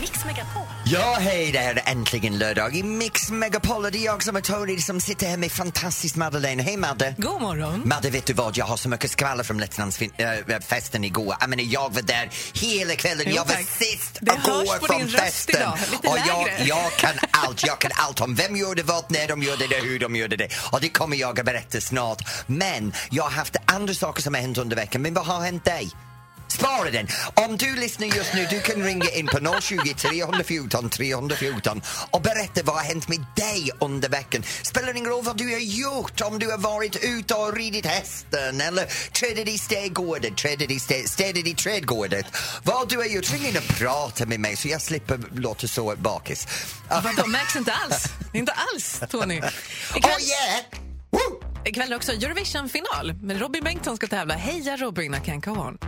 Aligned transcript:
Mix 0.00 0.24
Megapol. 0.24 0.62
Ja, 0.84 1.16
hej, 1.20 1.52
det 1.52 1.58
här 1.58 1.74
är 1.74 1.90
äntligen 1.92 2.38
lördag 2.38 2.76
i 2.76 2.82
Mix 2.82 3.30
Megapol 3.30 3.84
och 3.84 3.92
det 3.92 3.98
är 3.98 4.04
jag 4.04 4.22
som 4.22 4.36
är 4.36 4.40
Tony 4.40 4.78
som 4.78 5.00
sitter 5.00 5.26
här 5.26 5.36
med 5.36 5.52
fantastisk 5.52 6.16
Madeleine. 6.16 6.62
Hej 6.62 6.76
Madde! 6.76 7.14
God 7.18 7.40
morgon. 7.40 7.82
Madde, 7.84 8.10
vet 8.10 8.26
du 8.26 8.32
vad? 8.32 8.56
Jag 8.56 8.64
har 8.64 8.76
så 8.76 8.88
mycket 8.88 9.10
skvaller 9.10 9.44
från 9.44 9.58
Lettlandsfesten 9.58 11.04
igår. 11.04 11.36
Jag 11.40 11.50
menar, 11.50 11.62
jag 11.62 11.94
var 11.94 12.02
där 12.02 12.30
hela 12.54 12.94
kvällen. 12.94 13.26
Jo, 13.28 13.34
jag 13.36 13.44
var 13.44 13.54
tack. 13.54 13.66
sist 13.66 14.18
Det 14.20 14.32
på 14.32 14.86
från 14.86 15.08
festen. 15.08 15.68
och 16.06 16.18
jag, 16.26 16.48
jag 16.66 16.92
kan 16.92 17.14
allt. 17.30 17.66
Jag 17.66 17.78
kan 17.78 17.90
allt 17.94 18.20
om 18.20 18.34
vem 18.34 18.56
gjorde 18.56 18.82
vad, 18.82 19.04
när 19.08 19.28
de 19.28 19.42
gjorde 19.42 19.66
det, 19.66 19.80
hur 19.80 19.98
de 19.98 20.16
gjorde 20.16 20.36
det. 20.36 20.48
Och 20.72 20.80
det 20.80 20.88
kommer 20.88 21.16
jag 21.16 21.40
att 21.40 21.46
berätta 21.46 21.80
snart. 21.80 22.28
Men 22.46 22.92
jag 23.10 23.24
har 23.24 23.30
haft 23.30 23.56
andra 23.66 23.94
saker 23.94 24.22
som 24.22 24.34
har 24.34 24.40
hänt 24.40 24.58
under 24.58 24.76
veckan. 24.76 25.02
Men 25.02 25.14
vad 25.14 25.26
har 25.26 25.40
hänt 25.40 25.64
dig? 25.64 25.90
Spara 26.52 26.90
den! 26.90 27.08
Om 27.34 27.56
du 27.56 27.76
lyssnar 27.76 28.06
just 28.06 28.34
nu, 28.34 28.46
du 28.50 28.60
kan 28.60 28.82
ringa 28.82 29.10
in 29.10 29.26
på 29.26 29.60
020 29.60 29.94
314 29.94 30.90
314 30.90 31.82
och 32.10 32.22
berätta 32.22 32.60
vad 32.64 32.76
har 32.76 32.82
hänt 32.82 33.08
med 33.08 33.24
dig 33.36 33.70
under 33.80 34.08
veckan. 34.08 34.42
Spelar 34.62 34.96
ingen 34.96 35.10
roll 35.10 35.24
vad 35.24 35.36
du 35.38 35.52
har 35.52 35.58
gjort, 35.58 36.20
om 36.20 36.38
du 36.38 36.50
har 36.50 36.58
varit 36.58 36.96
ute 37.04 37.34
och 37.34 37.56
ridit 37.56 37.86
hästen 37.86 38.60
eller 38.60 38.86
trädet 39.12 39.48
i 39.48 39.58
städgården, 39.58 40.34
trädet 40.34 40.70
i 40.70 40.78
stä- 40.78 41.08
städat 41.08 41.46
i 41.46 41.54
trädgården. 41.54 42.22
Vad 42.62 42.88
du 42.88 42.96
har 42.96 43.04
gjort, 43.04 43.32
ring 43.32 43.46
in 43.46 43.56
och 43.56 43.76
prata 43.78 44.26
med 44.26 44.40
mig 44.40 44.56
så 44.56 44.68
jag 44.68 44.82
slipper 44.82 45.20
låta 45.34 45.68
så 45.68 45.94
bakis. 45.96 46.46
Vadå, 46.88 47.26
märks 47.26 47.56
inte 47.56 47.72
alls? 47.72 48.04
Inte 48.34 48.52
alls, 48.52 49.00
Tony. 49.10 49.40
Oh 49.94 50.20
yeah! 50.22 50.64
Woo! 51.10 51.51
Ikväll 51.64 51.92
är 51.92 51.96
också 51.96 52.12
Eurovision-final. 52.12 53.14
Men 53.22 53.38
Robin 53.38 53.64
Bengtsson 53.64 53.96
ska 53.96 54.06
tävla. 54.06 54.34
Heja 54.34 54.76
Robin, 54.76 55.14
I 55.14 55.16
can't 55.16 55.44
go 55.44 55.60
on. 55.60 55.78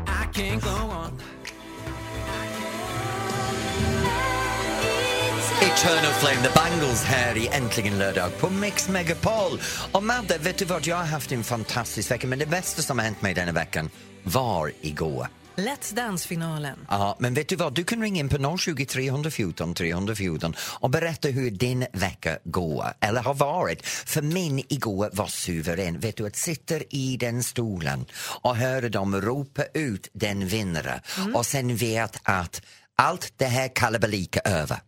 Eternal 5.63 6.13
Flame, 6.13 6.43
The 6.43 6.51
Bangles 6.55 7.05
här 7.05 7.37
i 7.37 7.49
Äntligen 7.49 7.99
lördag 7.99 8.39
på 8.39 8.51
Mix 8.51 8.89
Megapol. 8.89 9.61
Och 9.93 10.03
Madde, 10.03 10.39
vet 10.39 10.59
du 10.59 10.65
vad? 10.65 10.87
Jag 10.87 10.97
har 10.97 11.05
haft 11.05 11.33
en 11.33 11.45
fantastisk 11.45 12.11
vecka 12.11 12.27
men 12.27 12.39
det 12.39 12.47
bästa 12.47 12.83
som 12.83 12.99
har 12.99 13.05
hänt 13.05 13.23
mig 13.23 13.35
denna 13.35 13.53
veckan 13.53 13.91
var 14.23 14.73
igår. 14.81 15.29
Let's 15.57 15.95
Dance-finalen. 15.95 16.87
Ja, 16.89 17.17
men 17.19 17.35
vet 17.35 17.49
du 17.49 17.57
vad? 17.57 17.75
Du 17.75 17.85
kan 17.85 18.03
ringa 18.03 18.21
in 18.21 18.29
på 18.29 18.59
020 18.59 18.87
314 18.87 19.75
314 19.75 20.55
och 20.81 20.91
berätta 20.91 21.29
hur 21.29 21.51
din 21.51 21.87
vecka 21.93 22.39
går, 22.45 22.85
eller 23.01 23.21
har 23.21 23.35
varit. 23.35 23.87
För 23.87 24.23
min 24.23 24.59
igår 24.69 25.11
var 25.13 25.27
suverän. 25.27 25.99
Vet 25.99 26.17
du, 26.17 26.27
att 26.27 26.37
sitta 26.37 26.75
i 26.91 27.17
den 27.17 27.43
stolen 27.43 28.07
och 28.43 28.57
höra 28.57 28.89
dem 28.89 29.21
ropa 29.21 29.63
ut 29.75 30.09
den 30.13 30.47
vinnare 30.47 31.01
och 31.35 31.47
sen 31.47 31.77
vet 31.77 32.21
att 32.23 32.63
allt 32.97 33.33
det 33.37 33.47
här 33.47 33.69
kalabaliken 33.75 34.43
är 34.45 34.51
över. 34.51 34.79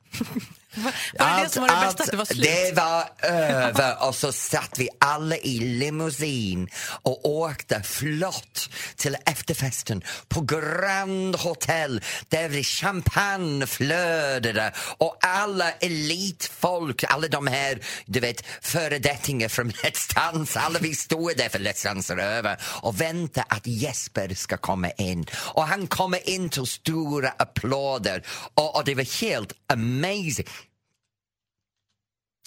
Var 1.18 1.36
det 1.36 1.42
det 1.42 1.50
som 1.50 1.62
var 1.62 1.68
det 1.68 1.86
bästa, 1.86 2.02
att 2.02 2.10
det 2.10 2.16
var 2.16 2.24
slut? 2.24 2.42
det 2.42 2.72
var 2.76 3.04
över 3.22 4.08
och 4.08 4.14
så 4.14 4.32
satt 4.32 4.78
vi 4.78 4.88
alla 5.00 5.36
i 5.36 5.58
limousin 5.58 6.68
och 7.02 7.30
åkte 7.30 7.82
flott 7.82 8.70
till 8.96 9.16
efterfesten 9.26 10.02
på 10.28 10.40
Grand 10.40 11.36
Hotel 11.36 12.02
där 12.28 12.48
det 12.48 12.62
champagne 12.62 13.66
flödade 13.66 14.72
och 14.98 15.16
alla 15.20 15.70
elitfolk, 15.70 17.04
alla 17.08 17.28
de 17.28 17.46
här 17.46 17.78
du 18.06 18.20
vet 18.20 18.44
föredettingar 18.60 19.48
från 19.48 19.70
Let's 19.70 20.14
Dance, 20.14 20.60
alla 20.60 20.78
vi 20.78 20.94
stod 20.94 21.36
där 21.36 21.48
för 21.48 21.58
Let's 21.58 21.84
Dance 21.84 22.12
är 22.12 22.18
över 22.18 22.56
och 22.62 23.00
väntade 23.00 23.46
att 23.48 23.66
Jesper 23.66 24.34
ska 24.34 24.56
komma 24.56 24.90
in 24.90 25.26
och 25.32 25.66
han 25.66 25.86
kommer 25.86 26.28
in 26.28 26.48
till 26.48 26.66
stora 26.66 27.28
applåder 27.28 28.22
och, 28.54 28.76
och 28.76 28.84
det 28.84 28.94
var 28.94 29.20
helt 29.20 29.52
amazing. 29.66 30.05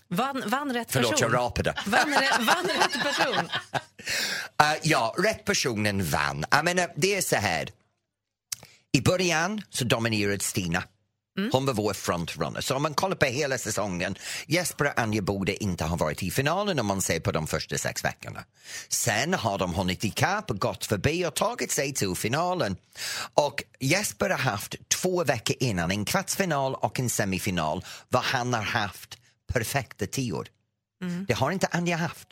Vann, 0.08 0.44
vann 0.50 0.74
rätt 0.74 0.92
Förlåt, 0.92 1.12
person. 1.12 1.32
jag 1.32 1.40
rapade. 1.40 1.74
Vann, 1.86 2.12
vann 2.40 2.66
rätt 2.66 3.04
person. 3.04 3.46
Uh, 3.46 4.78
ja, 4.84 5.16
rätt 5.18 5.46
personen 5.46 6.06
vann. 6.06 6.46
Jag 6.52 6.66
menar, 6.66 6.92
det 6.96 7.16
är 7.16 7.22
så 7.22 7.36
här. 7.36 7.70
I 8.92 9.02
början 9.02 9.62
så 9.70 9.84
dominerade 9.84 10.40
Stina. 10.40 10.84
Hon 11.52 11.66
var 11.66 11.74
vår 11.74 11.94
frontrunner. 11.94 12.62
Så 12.62 12.76
om 12.76 12.82
man 12.82 12.94
kollar 12.94 13.16
på 13.16 13.26
hela 13.26 13.58
säsongen, 13.58 14.16
Jesper 14.48 14.86
och 14.86 15.00
Anja 15.00 15.22
borde 15.22 15.64
inte 15.64 15.86
ha 15.86 15.96
varit 15.96 16.24
i 16.24 16.32
finalen 16.32 16.80
om 16.80 16.86
man 16.86 17.02
ser 17.02 17.20
på 17.20 17.32
de 17.32 17.48
första 17.48 17.78
sex 17.78 18.06
veckorna. 18.06 18.44
Sen 18.90 19.34
har 19.34 19.58
de 19.58 19.74
hunnit 19.74 20.04
ikapp, 20.04 20.50
gått 20.50 20.86
förbi 20.86 21.26
och 21.26 21.36
tagit 21.36 21.72
sig 21.72 21.94
till 21.94 22.16
finalen. 22.16 22.78
Och 23.34 23.64
Jesper 23.80 24.30
har 24.30 24.38
haft 24.38 24.76
två 24.88 25.24
veckor 25.24 25.56
innan, 25.60 25.92
en 25.92 26.06
kvartsfinal 26.06 26.76
och 26.76 27.00
en 27.00 27.10
semifinal, 27.10 27.86
vad 28.10 28.24
han 28.24 28.54
har 28.54 28.62
haft 28.62 29.18
perfekta 29.54 30.06
tior. 30.06 30.48
Det 31.28 31.34
har 31.34 31.52
inte 31.52 31.68
Anja 31.72 31.98
haft. 31.98 32.28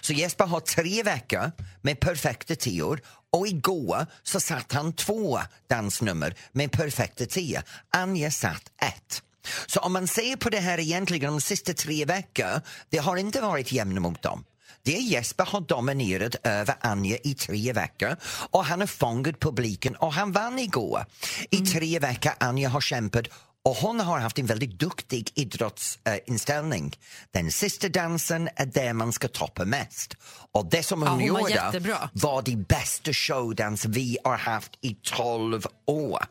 Så 0.00 0.12
Jesper 0.12 0.46
har 0.46 0.60
tre 0.60 1.02
veckor 1.02 1.52
med 1.82 2.00
perfekta 2.00 2.54
tior 2.54 3.00
och 3.30 3.48
igår 3.48 4.06
så 4.22 4.40
satt 4.40 4.72
han 4.72 4.92
två 4.92 5.40
dansnummer 5.68 6.34
med 6.52 6.72
perfekta 6.72 7.26
tio. 7.26 7.62
Anja 7.90 8.30
satt 8.30 8.62
ett. 8.82 9.22
Så 9.66 9.80
om 9.80 9.92
man 9.92 10.08
ser 10.08 10.36
på 10.36 10.50
det 10.50 10.60
här 10.60 10.80
egentligen 10.80 11.30
de 11.30 11.40
sista 11.40 11.72
tre 11.72 12.04
veckorna, 12.04 12.62
det 12.88 12.98
har 12.98 13.16
inte 13.16 13.40
varit 13.40 13.72
jämnt 13.72 14.00
mot 14.00 14.22
dem. 14.22 14.44
Det 14.82 14.96
är 14.96 15.00
Jesper 15.00 15.44
har 15.44 15.60
dominerat 15.60 16.34
över 16.42 16.74
Anja 16.80 17.18
i 17.24 17.34
tre 17.34 17.72
veckor 17.72 18.16
och 18.50 18.64
han 18.64 18.80
har 18.80 18.86
fångat 18.86 19.40
publiken 19.40 19.96
och 19.96 20.12
han 20.12 20.32
vann 20.32 20.58
igår. 20.58 21.06
I 21.50 21.56
tre 21.56 21.98
veckor 21.98 22.32
Anja 22.38 22.68
har 22.68 22.80
kämpat 22.80 23.26
och 23.64 23.76
hon 23.76 24.00
har 24.00 24.18
haft 24.18 24.38
en 24.38 24.46
väldigt 24.46 24.78
duktig 24.78 25.30
idrottsinställning. 25.34 26.96
Den 27.30 27.52
sista 27.52 27.88
dansen 27.88 28.48
är 28.56 28.66
där 28.66 28.92
man 28.92 29.12
ska 29.12 29.28
toppa 29.28 29.64
mest. 29.64 30.14
Och 30.52 30.66
det 30.70 30.82
som 30.82 31.02
hon, 31.02 31.08
Ja, 31.08 31.14
hon 31.14 31.40
gjorde 31.40 31.52
jättebra. 31.52 32.10
var 32.12 32.42
det 32.42 32.56
bästa 32.56 33.12
showdans 33.12 33.84
vi 33.84 34.18
har 34.24 34.36
haft 34.36 34.72
i 34.80 34.94
12 35.02 35.62
år. 35.86 36.24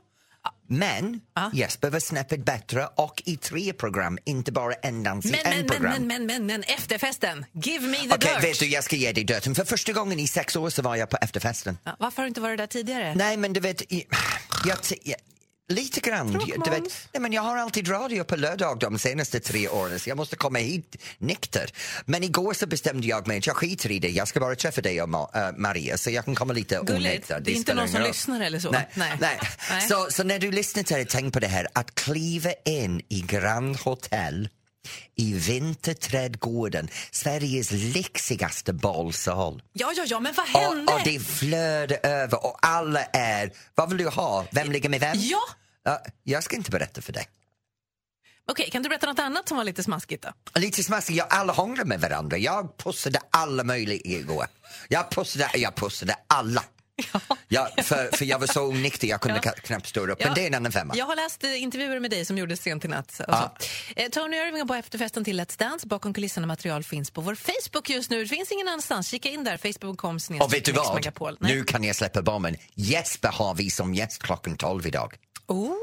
Men 0.71 1.21
Ja. 1.35 1.51
Jesper 1.53 1.89
var 1.89 1.99
snäppet 1.99 2.45
bättre 2.45 2.87
och 2.95 3.21
i 3.25 3.37
tre 3.37 3.73
program, 3.73 4.17
inte 4.25 4.51
bara 4.51 4.73
en 4.73 5.03
dans 5.03 5.25
i 5.25 5.31
Men, 5.31 5.39
en 5.39 5.49
men, 5.49 5.57
men, 5.57 5.67
program. 5.67 5.91
men, 5.93 6.07
men, 6.07 6.25
men, 6.25 6.45
men, 6.45 6.63
efterfesten. 6.63 7.45
Give 7.53 7.87
me 7.87 7.97
the 7.97 8.15
Okej, 8.15 8.33
dirt. 8.35 8.43
vet 8.43 8.59
du, 8.59 8.65
jag 8.67 8.83
ska 8.83 8.95
ge 8.95 9.11
dig 9.11 9.23
döden. 9.23 9.55
För 9.55 9.65
första 9.65 9.93
gången 9.93 10.19
i 10.19 10.27
sex 10.27 10.55
år 10.55 10.69
så 10.69 10.81
var 10.81 10.95
jag 10.95 11.09
på 11.09 11.17
efterfesten. 11.21 11.77
Ja, 11.83 11.95
varför 11.99 12.17
har 12.17 12.23
du 12.23 12.27
inte 12.27 12.41
varit 12.41 12.57
där 12.57 12.67
tidigare? 12.67 13.15
Nej, 13.15 13.37
men 13.37 13.53
du 13.53 13.59
vet, 13.59 13.91
jag, 14.65 14.77
jag, 15.03 15.15
lite 15.69 15.99
grann. 15.99 16.31
Du 16.33 16.69
vet, 16.69 16.83
nej, 17.13 17.21
men 17.21 17.33
jag 17.33 17.41
har 17.41 17.57
alltid 17.57 17.89
radio 17.89 18.23
på 18.23 18.35
lördag 18.35 18.79
de 18.79 18.99
senaste 18.99 19.39
tre 19.39 19.67
åren 19.67 19.99
så 19.99 20.09
jag 20.09 20.17
måste 20.17 20.35
komma 20.35 20.59
hit 20.59 20.95
nykter. 21.17 21.71
Men 22.05 22.23
igår 22.23 22.53
så 22.53 22.67
bestämde 22.67 23.07
jag 23.07 23.27
mig 23.27 23.37
att 23.37 23.47
jag 23.47 23.55
skiter 23.55 23.91
i 23.91 23.99
det. 23.99 24.09
Jag 24.09 24.27
ska 24.27 24.39
bara 24.39 24.55
träffa 24.55 24.81
dig 24.81 25.01
och 25.01 25.09
Ma- 25.09 25.47
äh, 25.49 25.57
Maria 25.57 25.97
så 25.97 26.09
jag 26.11 26.25
kan 26.25 26.35
komma 26.35 26.53
lite 26.53 26.79
onykter. 26.79 27.39
Det 27.39 27.51
är 27.51 27.55
inte 27.55 27.73
någon 27.73 27.89
som 27.89 28.01
lyssnar 28.01 28.41
eller 28.41 28.59
så. 28.59 28.71
Nej. 28.71 28.87
Nej. 28.93 29.17
Nej. 29.21 29.39
Nej. 29.71 29.87
Så, 29.87 30.07
så 30.09 30.23
när 30.23 30.39
du 30.39 30.51
lyssnar 30.51 30.83
till 30.83 30.97
det, 30.97 31.05
tänk 31.05 31.33
på 31.33 31.39
det 31.39 31.47
här 31.47 31.67
att 31.73 31.95
kliva 31.95 32.51
in 32.65 33.01
i 33.09 33.21
Grand 33.21 33.77
Hotel 33.77 34.49
i 35.15 35.33
Vinterträdgården, 35.33 36.89
Sveriges 37.11 37.71
lyxigaste 37.71 38.73
balsal. 38.73 39.61
Ja, 39.73 39.91
ja, 39.95 40.03
ja, 40.07 40.19
men 40.19 40.33
vad 40.33 40.47
hände? 40.47 40.93
Och, 40.93 40.99
och 40.99 41.05
det 41.05 41.19
flödar 41.19 41.97
över 42.03 42.45
och 42.45 42.57
alla 42.61 43.03
är... 43.03 43.51
Vad 43.75 43.89
vill 43.89 43.97
du 43.97 44.07
ha? 44.09 44.45
Vem 44.51 44.71
ligger 44.71 44.89
med 44.89 44.99
vem? 44.99 45.15
Ja, 45.19 45.39
Ja, 45.83 46.01
jag 46.23 46.43
ska 46.43 46.55
inte 46.55 46.71
berätta 46.71 47.01
för 47.01 47.13
dig. 47.13 47.25
okej, 48.51 48.69
kan 48.71 48.83
du 48.83 48.89
berätta 48.89 49.07
något 49.07 49.19
annat 49.19 49.47
som 49.47 49.57
var 49.57 49.63
lite 49.63 49.83
smaskigt 49.83 50.23
då? 50.53 50.59
Lite 50.59 50.83
smaskigt, 50.83 51.17
jag 51.17 51.27
alla 51.29 51.53
hånglar 51.53 51.85
med 51.85 52.01
varandra. 52.01 52.37
Jag 52.37 52.77
pussade 52.77 53.19
alla 53.31 53.63
möjliga 53.63 54.01
igår. 54.03 54.45
Jag 54.87 55.11
pussade, 55.11 55.49
jag 55.53 55.75
pussade 55.75 56.15
alla. 56.27 56.63
Ja, 57.47 57.69
för, 57.83 58.17
för 58.17 58.25
jag 58.25 58.39
var 58.39 58.47
så 58.47 58.63
onykter, 58.67 59.07
jag 59.07 59.21
kunde 59.21 59.41
Ja. 59.43 59.51
knappt 59.51 59.87
stå 59.87 59.99
upp. 60.07 60.19
Men 60.19 60.27
Ja. 60.27 60.33
det 60.33 60.41
är 60.43 60.47
en 60.47 60.53
annan 60.53 60.71
femma. 60.71 60.93
Jag 60.97 61.05
har 61.05 61.15
läst 61.15 61.43
eh, 61.43 61.61
intervjuer 61.63 61.99
med 61.99 62.11
dig 62.11 62.25
som 62.25 62.37
gjordes 62.37 62.61
sent 62.61 62.85
i 62.85 62.87
natt. 62.87 63.21
Ja. 63.27 63.55
Eh, 63.95 64.09
Tony 64.09 64.37
Irving 64.37 64.67
på 64.67 64.73
efterfesten 64.73 65.23
till 65.23 65.39
Let's 65.41 65.59
Dance. 65.59 65.87
Bakom 65.87 66.13
kulisserna 66.13 66.47
material 66.47 66.83
finns 66.83 67.11
på 67.11 67.21
vår 67.21 67.35
Facebook 67.35 67.89
just 67.89 68.09
nu. 68.09 68.21
Det 68.23 68.27
finns 68.29 68.51
ingen 68.51 68.67
annanstans. 68.67 69.07
Kika 69.07 69.29
in 69.29 69.43
där, 69.43 69.57
facebook.com 69.57 70.19
Och 70.41 70.53
vet 70.53 70.65
du 70.65 70.71
vad? 70.71 71.37
Nu 71.39 71.63
kan 71.63 71.83
jag 71.83 71.95
släppa 71.95 72.21
bomben. 72.21 72.55
Jesper 72.75 73.29
har 73.29 73.55
vi 73.55 73.69
som 73.69 73.93
gäst 73.93 74.23
klockan 74.23 74.57
12 74.57 74.87
idag. 74.87 75.15
Oh. 75.47 75.73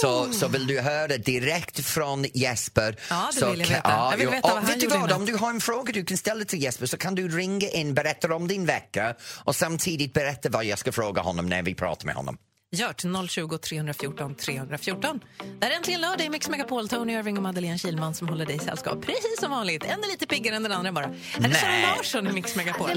Så, 0.00 0.32
så 0.32 0.48
vill 0.48 0.66
du 0.66 0.80
höra 0.80 1.16
direkt 1.18 1.84
från 1.86 2.24
Jesper 2.34 2.96
Ja, 3.10 3.28
det 3.34 3.40
så 3.40 3.50
vill 3.50 3.58
jag 3.60 3.68
kan- 3.68 3.76
veta. 3.76 4.08
Jag 4.10 4.16
vill 4.16 4.28
veta 4.28 4.48
och 4.48 4.54
vad 4.54 4.58
han 4.62 4.66
vet 4.66 4.80
du 4.80 4.86
gjorde 4.86 4.98
vad, 4.98 5.12
om 5.12 5.24
du 5.26 5.36
har 5.36 5.50
en 5.50 5.60
fråga 5.60 5.92
du 5.92 6.04
kan 6.04 6.16
ställa 6.16 6.44
till 6.44 6.62
Jesper 6.62 6.86
så 6.86 6.96
kan 6.98 7.14
du 7.14 7.28
ringa 7.28 7.68
in, 7.68 7.94
berätta 7.94 8.34
om 8.34 8.48
din 8.48 8.66
vecka 8.66 9.14
och 9.44 9.56
samtidigt 9.56 10.12
berätta 10.12 10.48
vad 10.48 10.64
jag 10.64 10.78
ska 10.78 10.92
fråga 10.92 11.22
honom 11.22 11.46
när 11.46 11.62
vi 11.62 11.74
pratar 11.74 12.06
med 12.06 12.14
honom. 12.14 12.36
Gör 12.74 12.92
till 12.92 13.28
020 13.28 13.58
314 13.58 14.34
314. 14.34 15.20
Det 15.60 15.66
är 15.66 15.70
äntligen 15.70 16.00
lördag 16.00 16.26
i 16.26 16.30
Mix 16.30 16.48
Megapol. 16.48 16.88
Tony 16.88 17.12
Irving 17.12 17.36
och 17.36 17.42
Madeleine 17.42 17.78
Kilman 17.78 18.14
som 18.14 18.28
håller 18.28 18.46
dig 18.46 18.56
i 18.56 18.58
sällskap. 18.58 19.06
Precis 19.06 19.40
som 19.40 19.50
vanligt. 19.50 19.84
En 19.84 19.90
är 20.04 20.08
lite 20.10 20.26
piggare 20.26 20.56
än 20.56 20.62
den 20.62 20.72
andra 20.72 20.92
bara. 20.92 21.06
Här 21.06 21.50
är 21.50 21.54
Sara 21.54 21.70
Nej. 21.70 21.82
Larsson 21.96 22.26
i 22.26 22.32
Mix 22.32 22.56
Megapol. 22.56 22.90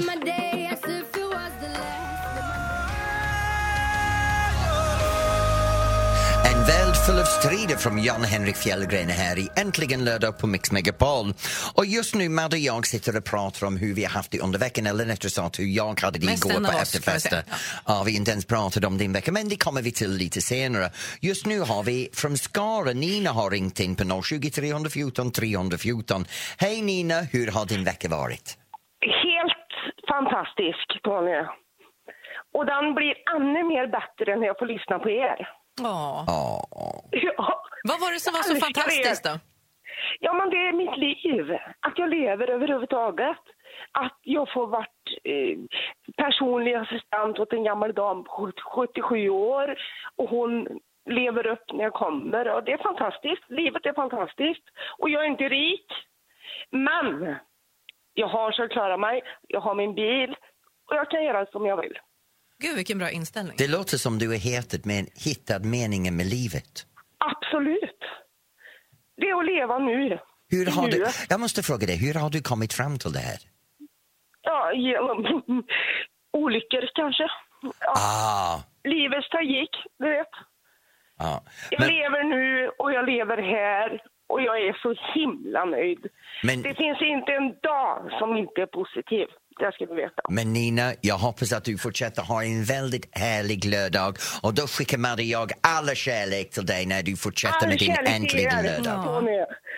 Värld 6.68 6.96
full 7.06 7.18
av 7.18 7.24
strider 7.24 7.76
från 7.76 8.02
Jan 8.04 8.24
Henrik 8.24 8.56
Fjällgren 8.56 9.08
här 9.08 9.38
i 9.38 9.48
Äntligen 9.56 10.04
lördag 10.04 10.38
på 10.38 10.46
Mix 10.46 10.72
Megapol. 10.72 11.26
Och 11.76 11.86
just 11.86 12.14
nu 12.14 12.28
Madde 12.28 12.56
och 12.56 12.60
jag 12.60 12.86
sitter 12.86 13.16
och 13.16 13.24
pratar 13.24 13.66
om 13.66 13.76
hur 13.76 13.94
vi 13.94 14.04
har 14.04 14.10
haft 14.10 14.30
det 14.30 14.40
under 14.40 14.58
veckan 14.58 14.86
eller 14.86 15.04
rättare 15.04 15.30
sagt 15.30 15.58
hur 15.58 15.64
jag 15.80 16.00
hade 16.00 16.18
det 16.18 16.26
Mest 16.26 16.44
igår 16.44 16.60
på 16.72 16.78
efterfesten. 16.78 17.30
säga. 17.30 17.42
Ja. 17.86 18.02
vi 18.06 18.12
har 18.12 18.18
inte 18.18 18.30
ens 18.30 18.46
pratat 18.46 18.84
om 18.84 18.98
din 18.98 19.12
vecka 19.12 19.32
men 19.32 19.48
det 19.48 19.56
kommer 19.64 19.82
vi 19.82 19.92
till 19.92 20.10
lite 20.10 20.40
senare. 20.40 20.86
Just 21.20 21.46
nu 21.46 21.60
har 21.60 21.82
vi 21.82 22.08
från 22.14 22.36
Skara, 22.38 22.92
Nina 22.92 23.30
har 23.30 23.50
ringt 23.50 23.80
in 23.80 23.96
på 23.96 24.22
020 24.22 24.50
314 24.50 25.32
314. 25.32 26.24
Hej 26.58 26.82
Nina, 26.82 27.20
hur 27.32 27.46
har 27.50 27.66
din 27.66 27.84
vecka 27.84 28.08
varit? 28.08 28.58
Helt 29.26 29.72
fantastisk, 30.08 30.86
Tony. 31.04 31.40
Och 32.56 32.66
den 32.66 32.94
blir 32.94 33.14
ännu 33.36 33.60
mer 33.72 33.86
bättre 33.98 34.36
när 34.36 34.46
jag 34.46 34.58
får 34.58 34.66
lyssna 34.66 34.98
på 34.98 35.10
er. 35.10 35.38
Ja. 35.82 36.24
Ja. 37.10 37.62
Vad 37.88 38.00
var 38.00 38.12
det 38.12 38.20
som 38.20 38.32
var 38.32 38.42
så 38.42 38.56
fantastiskt 38.66 39.24
då? 39.24 39.30
Ja, 40.20 40.32
men 40.32 40.50
det 40.50 40.56
är 40.56 40.72
mitt 40.72 40.96
liv. 40.96 41.58
Att 41.80 41.98
jag 41.98 42.10
lever 42.10 42.50
överhuvudtaget. 42.50 43.36
Att 43.92 44.18
jag 44.22 44.52
får 44.52 44.66
varit 44.66 45.04
eh, 45.24 45.58
personlig 46.16 46.74
assistent 46.74 47.38
åt 47.38 47.52
en 47.52 47.64
gammal 47.64 47.92
dam 47.94 48.24
på 48.24 48.52
77 48.74 49.28
år 49.28 49.76
och 50.16 50.28
hon 50.28 50.68
lever 51.10 51.46
upp 51.46 51.72
när 51.72 51.84
jag 51.84 51.92
kommer. 51.92 52.48
Och 52.48 52.64
det 52.64 52.72
är 52.72 52.78
fantastiskt. 52.78 53.44
Livet 53.48 53.86
är 53.86 53.92
fantastiskt. 53.92 54.64
Och 54.98 55.10
jag 55.10 55.24
är 55.24 55.28
inte 55.28 55.48
rik. 55.48 55.86
Men 56.70 57.36
jag 58.14 58.28
har 58.28 58.52
så 58.52 58.62
jag 58.62 58.70
klarar 58.70 58.96
mig. 58.98 59.22
Jag 59.48 59.60
har 59.60 59.74
min 59.74 59.94
bil 59.94 60.36
och 60.90 60.96
jag 60.96 61.10
kan 61.10 61.24
göra 61.24 61.46
som 61.46 61.66
jag 61.66 61.76
vill. 61.82 61.98
Gud, 62.62 62.76
vilken 62.76 62.98
bra 62.98 63.10
inställning. 63.10 63.54
Det 63.58 63.68
låter 63.70 63.96
som 63.96 64.18
du 64.18 64.28
har 64.28 64.34
hittat, 64.36 64.84
med, 64.84 65.06
hittat 65.26 65.64
meningen 65.64 66.16
med 66.16 66.26
livet. 66.26 66.86
Absolut. 67.18 68.00
Det 69.16 69.26
är 69.28 69.38
att 69.40 69.46
leva 69.46 69.78
nu. 69.78 70.18
Hur 70.48 70.66
har 70.66 70.88
du, 70.88 71.06
jag 71.28 71.40
måste 71.40 71.62
fråga 71.62 71.86
dig, 71.86 71.96
hur 71.96 72.14
har 72.20 72.30
du 72.30 72.40
kommit 72.42 72.72
fram 72.72 72.98
till 72.98 73.12
det 73.12 73.18
här? 73.18 73.38
Ja, 74.42 74.72
genom 74.74 75.18
olyckor 76.32 76.84
kanske. 76.94 77.26
Ja, 77.80 77.92
Ah, 77.96 78.62
Livets 78.84 79.28
tragik, 79.30 79.70
du 79.98 80.08
vet. 80.08 80.28
ja. 81.18 81.42
Jag 81.70 81.80
Men, 81.80 81.88
lever 81.88 82.24
nu 82.24 82.68
och 82.78 82.92
jag 82.92 83.06
lever 83.06 83.36
här 83.42 84.02
och 84.26 84.40
jag 84.42 84.56
är 84.68 84.72
så 84.82 84.94
himla 85.14 85.64
nöjd. 85.64 86.06
Men- 86.42 86.62
Det 86.62 86.74
finns 86.74 87.02
inte 87.02 87.32
en 87.32 87.48
dag 87.62 88.10
som 88.18 88.36
inte 88.36 88.60
är 88.62 88.66
positiv. 88.66 89.26
Det 89.58 89.72
ska 89.72 89.86
du 89.86 89.94
veta. 89.96 90.22
men 90.30 90.52
Nina, 90.52 90.94
jag 91.00 91.18
hoppas 91.18 91.52
att 91.52 91.64
du 91.64 91.78
fortsätter 91.78 92.22
ha 92.22 92.42
en 92.44 92.64
väldigt 92.64 93.08
härlig 93.18 93.64
lördag 93.64 94.16
och 94.42 94.54
då 94.54 94.66
skickar 94.66 94.98
Madde 94.98 95.22
jag 95.22 95.52
alla 95.60 95.94
kärlek 95.94 96.50
till 96.50 96.66
dig 96.66 96.86
när 96.86 97.02
du 97.02 97.16
fortsätter 97.16 97.56
All 97.62 97.68
med 97.68 97.78
din 97.78 97.96
äntligen 98.06 98.62
lördag. 98.64 99.24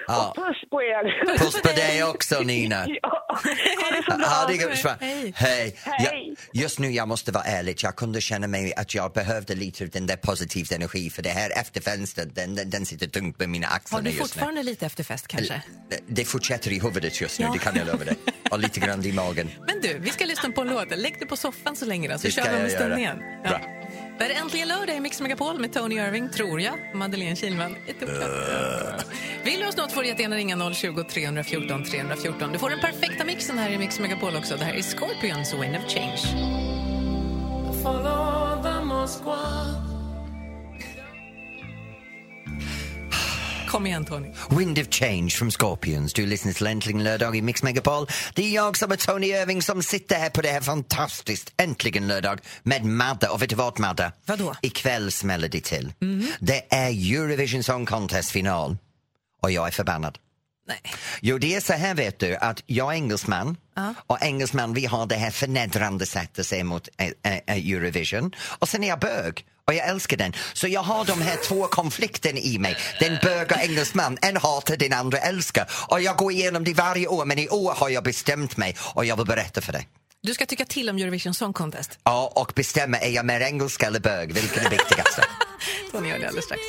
Ja. 0.06 0.28
Och 0.28 0.36
puss 0.36 0.70
på 0.70 0.82
er. 0.82 1.36
Puss 1.38 1.62
på 1.62 1.68
dig 1.68 2.04
också 2.04 2.40
Nina. 2.40 2.86
Ja, 3.02 3.28
ha 4.28 4.46
det 4.46 4.76
så 4.76 4.82
bra. 4.82 4.96
Det 5.00 5.06
Hej. 5.06 5.32
Hej. 5.36 5.76
Hej. 5.84 6.04
Jag, 6.52 6.62
just 6.62 6.78
nu, 6.78 6.90
jag 6.90 7.08
måste 7.08 7.32
vara 7.32 7.44
ärlig, 7.44 7.76
jag 7.82 7.96
kunde 7.96 8.20
känna 8.20 8.46
mig 8.46 8.74
att 8.76 8.94
jag 8.94 9.12
behövde 9.12 9.54
lite 9.54 9.84
av 9.84 9.90
den 9.90 10.06
där 10.06 10.16
positiva 10.16 10.76
energi 10.76 11.10
för 11.10 11.22
det 11.22 11.30
här 11.30 11.50
efterfönstret, 11.60 12.34
den, 12.34 12.54
den, 12.54 12.70
den 12.70 12.86
sitter 12.86 13.06
tungt 13.06 13.38
med 13.38 13.48
mina 13.48 13.66
axlar 13.66 13.98
Har 13.98 14.02
du 14.04 14.10
just 14.10 14.20
nu. 14.20 14.26
fortfarande 14.28 14.62
lite 14.62 14.86
efterfest 14.86 15.26
kanske? 15.28 15.62
Det 16.06 16.24
fortsätter 16.24 16.72
i 16.72 16.80
huvudet 16.80 17.20
just 17.20 17.38
nu, 17.38 17.44
Ja. 17.46 17.52
det 17.52 17.58
kan 17.58 17.76
jag 17.76 17.86
lova 17.86 18.04
dig. 18.04 18.16
Och 18.50 18.58
lite 18.58 18.80
grann 18.80 19.04
i 19.04 19.12
magen. 19.12 19.50
Men 19.82 19.90
du, 19.90 19.98
vi 19.98 20.10
ska 20.10 20.24
lyssna 20.24 20.50
på 20.50 20.60
en 20.60 20.68
låt. 20.68 20.98
Lägg 20.98 21.18
dig 21.18 21.28
på 21.28 21.36
soffan 21.36 21.76
så 21.76 21.86
länge 21.86 22.08
då, 22.08 22.18
så 22.18 22.26
Det 22.26 22.32
kör 22.32 22.42
vi 22.42 22.48
om 22.48 22.54
en 22.54 22.62
jag 22.62 22.70
stund 22.70 22.98
igen. 22.98 23.18
Bra. 23.42 23.60
Det 24.18 24.24
är 24.24 24.40
äntligen 24.40 24.68
lördag 24.68 24.96
i 24.96 25.00
Mix 25.00 25.20
Megapol 25.20 25.60
med 25.60 25.72
Tony 25.72 25.94
Irving, 25.94 26.28
tror 26.28 26.60
jag. 26.60 26.78
Madeleine 26.94 27.36
Kilman. 27.36 27.76
Oklart. 28.02 29.06
Vill 29.44 29.60
du 29.60 29.66
oss 29.68 29.76
något 29.76 29.92
får 29.92 30.02
du 30.02 30.08
jättegärna 30.08 30.36
ringa 30.36 30.74
020 30.74 31.04
314 31.04 31.84
314. 31.84 32.52
Du 32.52 32.58
får 32.58 32.70
den 32.70 32.80
perfekta 32.80 33.24
mixen 33.24 33.58
här 33.58 33.70
i 33.70 33.78
Mix 33.78 34.00
Megapol 34.00 34.36
också. 34.36 34.56
Det 34.56 34.64
här 34.64 34.74
är 34.74 34.82
Scorpions 34.82 35.54
Wind 35.54 35.76
of 35.76 35.92
Change. 35.92 36.18
Kom 43.78 43.86
igen, 43.86 44.04
Tony. 44.04 44.28
Wind 44.50 44.78
of 44.78 44.86
Change 44.90 45.30
from 45.30 45.50
Scorpions. 45.50 46.12
Du 46.12 46.26
lyssnar 46.26 46.52
till 46.52 46.66
Äntligen 46.66 47.04
lördag 47.04 47.36
i 47.36 47.42
Mix 47.42 47.62
Megapol. 47.62 48.06
Det 48.34 48.44
är 48.44 48.50
jag 48.50 48.76
som 48.76 48.92
är 48.92 48.96
Tony 48.96 49.26
Irving 49.26 49.62
som 49.62 49.82
sitter 49.82 50.16
här 50.18 50.30
på 50.30 50.42
det 50.42 50.48
här 50.48 50.60
fantastiskt 50.60 51.52
Äntligen 51.56 52.08
lördag 52.08 52.40
med 52.62 52.84
Madde. 52.84 53.28
Och 53.28 53.42
vet 53.42 53.50
du 53.50 53.56
vad 53.56 53.78
Madde? 53.78 54.12
Vadå? 54.26 54.54
Ikväll 54.62 55.12
smäller 55.12 55.48
det 55.48 55.60
till. 55.60 55.92
Det 56.40 56.74
är 56.74 56.88
Eurovision 56.88 57.62
Song 57.62 57.86
Contest 57.86 58.30
final. 58.30 58.76
Och 59.42 59.50
jag 59.50 59.66
är 59.66 59.70
förbannad. 59.70 60.18
Nej. 60.68 60.82
Jo, 61.20 61.38
det 61.38 61.54
är 61.54 61.60
så 61.60 61.72
här 61.72 61.94
vet 61.94 62.18
du, 62.18 62.36
att 62.36 62.62
jag 62.66 62.92
är 62.92 62.96
engelsman 62.96 63.56
och 64.06 64.22
engelsmän 64.22 64.74
vi 64.74 64.86
har 64.86 65.06
det 65.06 65.16
här 65.16 65.30
förnedrande 65.30 66.06
sättet 66.06 66.38
att 66.38 66.46
se 66.46 66.64
mot 66.64 66.88
eh, 66.96 67.32
eh, 67.32 67.40
Eurovision. 67.46 68.34
Och 68.38 68.68
sen 68.68 68.84
är 68.84 68.88
jag 68.88 69.00
bög 69.00 69.44
och 69.68 69.74
jag 69.74 69.88
älskar 69.88 70.16
den. 70.16 70.32
Så 70.52 70.68
jag 70.68 70.82
har 70.82 71.04
de 71.04 71.20
här 71.22 71.36
två 71.36 71.66
konflikterna 71.66 72.38
i 72.38 72.58
mig. 72.58 72.76
Den 73.00 73.18
böga 73.22 73.56
engelsman, 73.62 74.18
en 74.22 74.36
hatar, 74.36 74.76
den 74.76 74.92
andra 74.92 75.18
älskar. 75.18 75.70
Och 75.88 76.00
jag 76.00 76.16
går 76.16 76.32
igenom 76.32 76.64
det 76.64 76.74
varje 76.74 77.06
år, 77.06 77.24
men 77.24 77.38
i 77.38 77.48
år 77.48 77.72
har 77.72 77.88
jag 77.88 78.04
bestämt 78.04 78.56
mig 78.56 78.76
och 78.94 79.04
jag 79.04 79.16
vill 79.16 79.26
berätta 79.26 79.60
för 79.60 79.72
dig. 79.72 79.88
Du 80.22 80.34
ska 80.34 80.46
tycka 80.46 80.64
till 80.64 80.90
om 80.90 80.96
Eurovision 80.96 81.34
Song 81.34 81.52
Contest. 81.52 81.98
Ja, 82.04 82.32
och 82.34 82.52
bestämma, 82.54 82.98
är 82.98 83.10
jag 83.10 83.26
mer 83.26 83.40
engelska 83.40 83.86
eller 83.86 84.00
bög? 84.00 84.32
Vilken 84.32 84.66
är 84.66 84.70
viktigast? 84.70 85.20
Tony 85.92 86.08
gör 86.08 86.18
det 86.18 86.26
alldeles 86.26 86.44
strax. 86.44 86.62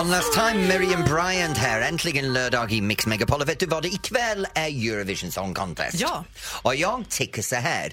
One 0.00 0.10
last 0.10 0.32
time, 0.32 0.68
Miriam 0.68 1.04
Bryant 1.04 1.56
här. 1.56 1.80
Äntligen 1.80 2.32
lördag 2.32 2.72
i 2.72 2.80
Mix 2.80 3.06
Megapol. 3.06 3.44
Vet 3.44 3.60
du 3.60 3.66
vad? 3.66 3.86
Ikväll 3.86 4.46
är 4.54 4.68
Eurovision 4.68 5.30
Song 5.30 5.54
Contest. 5.54 6.00
Ja. 6.00 6.24
Och 6.62 6.74
jag 6.74 7.08
tycker 7.08 7.42
så 7.42 7.56
här. 7.56 7.92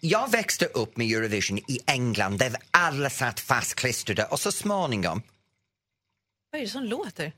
Jag 0.00 0.30
växte 0.30 0.64
upp 0.66 0.96
med 0.96 1.06
Eurovision 1.06 1.58
i 1.58 1.78
England 1.86 2.38
där 2.38 2.56
alla 2.70 3.10
satt 3.10 3.40
fastklistrade 3.40 4.24
och 4.24 4.40
så 4.40 4.52
småningom 4.52 5.22
Vad 6.50 6.60
är 6.60 6.64
det 6.64 6.70
som 6.70 6.84
låter? 6.84 7.32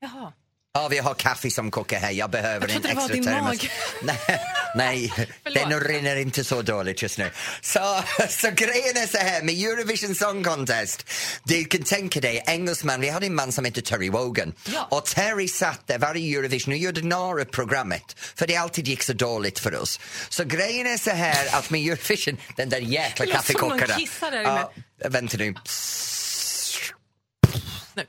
Jaha. 0.00 0.32
Ja, 0.72 0.88
vi 0.88 0.98
har 0.98 1.14
kaffe 1.14 1.50
som 1.50 1.70
kokar 1.70 1.98
här. 2.00 2.10
Jag 2.10 2.30
behöver 2.30 2.68
Jag 2.68 2.76
en 2.76 2.82
trodde 2.82 2.88
det 2.88 2.94
var 2.94 3.02
extra 3.02 3.14
din 3.14 3.24
termos. 3.24 3.62
mag. 3.62 3.70
Nej, 4.02 4.40
nej 4.74 5.12
Förlåt. 5.42 5.70
den 5.70 5.80
rinner 5.80 6.16
inte 6.16 6.44
så 6.44 6.62
dåligt 6.62 7.02
just 7.02 7.18
nu. 7.18 7.30
Så, 7.60 8.02
så 8.28 8.50
grejen 8.50 8.96
är 8.96 9.06
så 9.06 9.18
här 9.18 9.42
med 9.42 9.54
Eurovision 9.54 10.14
Song 10.14 10.44
Contest. 10.44 11.10
Du 11.44 11.64
kan 11.64 11.82
tänka 11.82 12.20
dig, 12.20 12.44
engelsman, 12.46 13.00
vi 13.00 13.08
hade 13.08 13.26
en 13.26 13.34
man 13.34 13.52
som 13.52 13.64
hette 13.64 13.82
Terry 13.82 14.10
Wogan. 14.10 14.52
Ja. 14.74 14.88
Och 14.90 15.04
Terry 15.04 15.48
satt 15.48 15.86
där 15.86 15.98
varje 15.98 16.38
Eurovision 16.38 16.72
och 16.74 16.78
gjorde 16.78 17.02
narr 17.02 17.40
av 17.40 17.44
programmet. 17.44 18.14
För 18.18 18.46
det 18.46 18.56
alltid 18.56 18.88
gick 18.88 19.02
så 19.02 19.12
dåligt 19.12 19.58
för 19.58 19.74
oss. 19.82 20.00
Så 20.28 20.44
grejen 20.44 20.86
är 20.86 20.98
så 20.98 21.10
här 21.10 21.48
att 21.58 21.70
med 21.70 21.80
Eurovision, 21.80 22.36
den 22.56 22.68
där 22.68 22.78
jäkla 22.80 23.24
Det 23.26 23.32
låter 23.32 23.52
som 23.52 23.68
någon 23.68 23.78
kaffekokaren. 23.78 24.00
kissar 24.00 24.30
där 24.30 24.40
inne. 24.40 24.48
Ja, 25.02 25.08
vänta 25.08 25.36
nu. 25.36 25.54
Nu. 27.94 28.04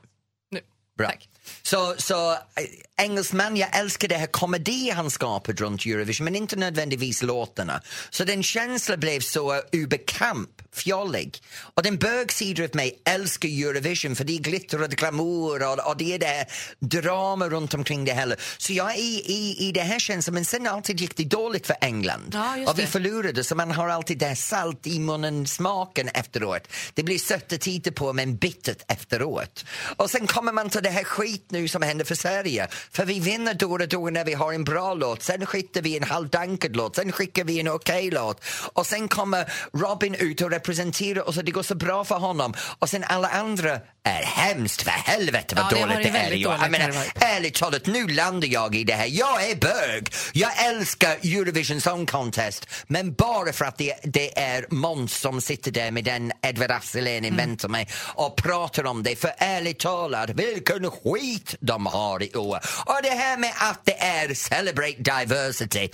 Nu. 0.50 0.60
Bra. 0.98 1.06
Tack. 1.08 1.28
Så, 1.70 1.94
så 1.98 2.32
äh, 2.32 2.66
engelsman, 3.00 3.56
jag 3.56 3.78
älskar 3.78 4.08
det 4.08 4.14
här 4.14 4.26
komedi 4.26 4.90
han 4.90 5.10
skapade 5.10 5.64
runt 5.64 5.86
Eurovision 5.86 6.24
men 6.24 6.36
inte 6.36 6.56
nödvändigtvis 6.56 7.22
låtarna. 7.22 7.82
Så 8.10 8.24
den 8.24 8.42
känslan 8.42 9.00
blev 9.00 9.20
så 9.20 9.54
uh, 9.54 9.60
ubekant, 9.72 10.50
fjollig. 10.72 11.42
Och 11.74 11.82
den 11.82 11.98
bögsidan 11.98 12.64
av 12.64 12.76
mig 12.76 13.02
älskar 13.04 13.48
Eurovision 13.48 14.16
för 14.16 14.24
det 14.24 14.32
är 14.32 14.38
glitter 14.38 14.82
och 14.82 14.90
glamour 14.90 15.62
och, 15.62 15.88
och 15.88 15.96
det 15.96 16.14
är 16.14 16.18
det 16.18 16.46
drama 16.78 17.48
runt 17.48 17.74
omkring 17.74 18.04
det 18.04 18.14
hela. 18.14 18.34
Så 18.58 18.72
jag 18.72 18.90
är 18.90 18.98
i, 18.98 19.22
i, 19.26 19.68
i 19.68 19.72
det 19.72 19.80
här 19.80 19.98
känslan 19.98 20.34
men 20.34 20.44
sen 20.44 20.66
alltid 20.66 21.00
gick 21.00 21.16
det 21.16 21.24
dåligt 21.24 21.66
för 21.66 21.76
England. 21.80 22.30
Ja, 22.32 22.70
och 22.70 22.78
vi 22.78 22.86
förlorade 22.86 23.44
så 23.44 23.54
man 23.54 23.70
har 23.70 23.88
alltid 23.88 24.18
det 24.18 24.36
salt 24.36 24.86
i 24.86 24.98
munnen, 24.98 25.46
smaken 25.46 26.08
efteråt. 26.08 26.68
Det 26.94 27.02
blir 27.02 27.18
sött 27.18 27.52
att 27.52 27.60
titta 27.60 27.92
på 27.92 28.12
men 28.12 28.36
bittert 28.36 28.82
efteråt. 28.88 29.64
Och 29.96 30.10
sen 30.10 30.26
kommer 30.26 30.52
man 30.52 30.70
till 30.70 30.82
det 30.82 30.90
här 30.90 31.04
skit 31.04 31.46
nu 31.50 31.68
som 31.68 31.82
händer 31.82 32.04
för 32.04 32.14
Sverige. 32.14 32.68
För 32.92 33.04
vi 33.04 33.20
vinner 33.20 33.54
då 33.54 33.72
och 33.72 33.88
då 33.88 34.10
när 34.10 34.24
vi 34.24 34.34
har 34.34 34.52
en 34.52 34.64
bra 34.64 34.94
låt, 34.94 35.22
sen 35.22 35.46
skickar 35.46 35.82
vi 35.82 35.96
en 35.96 36.02
halvdankad 36.04 36.76
låt, 36.76 36.96
sen 36.96 37.12
skickar 37.12 37.44
vi 37.44 37.60
en 37.60 37.68
okej 37.68 38.10
låt 38.10 38.44
och 38.72 38.86
sen 38.86 39.08
kommer 39.08 39.52
Robin 39.72 40.14
ut 40.14 40.40
och 40.40 40.50
representerar 40.50 41.28
oss 41.28 41.36
och 41.36 41.44
det 41.44 41.50
går 41.52 41.62
så 41.62 41.74
bra 41.74 42.04
för 42.04 42.14
honom 42.18 42.54
och 42.78 42.88
sen 42.88 43.04
alla 43.04 43.28
andra 43.28 43.80
är 44.02 44.22
hemskt 44.22 44.82
för 44.82 44.90
helvete 44.90 45.54
vad 45.54 45.64
Ja, 45.64 45.68
det 45.70 45.80
dåligt 45.80 45.94
varit 45.96 46.12
det 46.12 46.18
är. 46.18 46.24
dåligt, 46.30 46.42
Jag 46.42 46.70
menar, 46.70 46.88
det 47.14 47.24
ärligt 47.24 47.54
talat, 47.54 47.86
nu 47.86 48.06
landar 48.06 48.48
jag 48.48 48.74
i 48.74 48.84
det 48.84 48.92
här. 48.94 49.06
Jag 49.10 49.50
är 49.50 49.56
bög. 49.56 50.12
Jag 50.32 50.64
älskar 50.66 51.10
Eurovision 51.10 51.80
Song 51.80 52.06
Contest, 52.06 52.68
men 52.86 53.12
bara 53.14 53.52
för 53.52 53.64
att 53.64 53.78
det, 53.78 53.94
det 54.02 54.38
är 54.38 54.66
Måns 54.70 55.20
som 55.20 55.40
sitter 55.40 55.70
där 55.70 55.90
med 55.90 56.04
den 56.04 56.32
Edward 56.42 56.70
Asselin 56.70 57.24
inväntar 57.24 57.68
mig 57.68 57.88
och 58.14 58.36
pratar 58.36 58.86
om 58.86 59.02
det. 59.02 59.16
För 59.16 59.32
ärligt 59.38 59.78
talat, 59.78 60.30
vilken 60.30 60.90
skit 60.90 61.54
de 61.60 61.86
har 61.86 62.22
i 62.22 62.36
år. 62.36 62.58
Och 62.86 62.98
det 63.02 63.10
här 63.10 63.36
med 63.36 63.52
att 63.56 63.84
det 63.84 63.98
är 64.02 64.34
Celebrate 64.34 64.96
Diversity. 64.98 65.88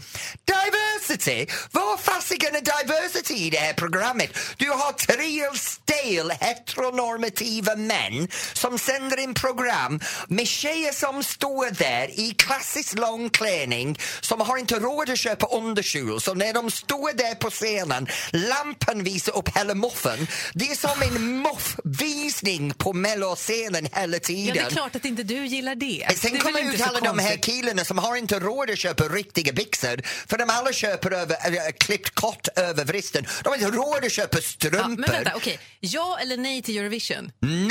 Diversity? 0.45 1.47
Vad 1.71 2.01
fasiken 2.01 2.55
är 2.57 2.61
diversity 2.61 3.35
i 3.35 3.51
det 3.51 3.59
här 3.59 3.73
programmet? 3.73 4.31
Du 4.57 4.71
har 4.71 4.93
tre 4.93 5.59
stel 5.59 6.31
heteronormativa 6.41 7.77
män 7.77 8.29
som 8.53 8.79
sänder 8.79 9.19
in 9.21 9.35
program 9.35 10.01
med 10.29 10.47
tjejer 10.49 10.93
som 10.93 11.23
står 11.23 11.71
där 11.71 12.21
i 12.21 12.35
klassisk 12.39 12.99
lång 12.99 13.31
klänning 13.31 13.99
som 14.21 14.41
har 14.41 14.57
inte 14.59 14.75
råd 14.79 15.11
att 15.11 15.19
köpa 15.19 15.47
underkjol 15.47 16.21
så 16.21 16.35
när 16.35 16.53
de 16.53 16.71
står 16.71 17.13
där 17.13 17.35
på 17.35 17.51
scenen 17.51 18.07
lampan 18.33 19.05
visar 19.05 19.37
upp 19.37 19.57
hela 19.57 19.75
muffen. 19.75 20.27
Det 20.55 20.71
är 20.71 20.75
som 20.75 21.03
en 21.03 21.43
muffvisning 21.43 22.75
på 22.75 22.93
melloscenen 22.93 23.89
hela 23.93 24.17
Ja, 24.17 24.21
tiden. 24.21 24.55
det 24.55 24.61
är 24.61 24.71
klart 24.71 24.97
att 24.97 25.05
inte 25.05 25.23
du 25.23 25.47
gillar 25.47 25.75
det. 25.75 26.07
Sen 26.17 26.33
det 26.33 26.39
är 26.39 26.43
kommer 26.43 26.61
ut 26.75 26.76
inte 26.79 26.89
alla 26.99 27.01
de 27.01 27.19
här 27.19 27.37
killarna 27.37 27.85
som 27.85 27.99
har 27.99 28.17
inte 28.17 28.39
råd 28.39 28.71
att 28.71 28.79
köpa 28.79 29.05
riktiga 29.05 29.53
byxor 29.53 30.01
för 30.29 30.39
de 30.39 30.51
alla 30.51 30.73
köper 30.73 31.11
över, 31.11 31.35
äh, 31.47 31.73
klippt 31.81 32.15
kort 32.15 32.49
över 32.57 32.85
vristen. 32.85 33.27
De 33.43 33.49
har 33.49 33.57
inte 33.57 33.71
råd 33.71 34.05
att 34.05 34.13
köpa 34.13 34.37
Ja, 34.37 34.43
strumpor. 34.43 34.89
men 34.89 35.11
vänta, 35.11 35.33
okej. 35.37 35.59
Ja 35.81 36.19
eller 36.23 36.37
nej 36.37 36.63
till 36.63 36.79
Eurovision? 36.79 37.33
Nej, 37.41 37.69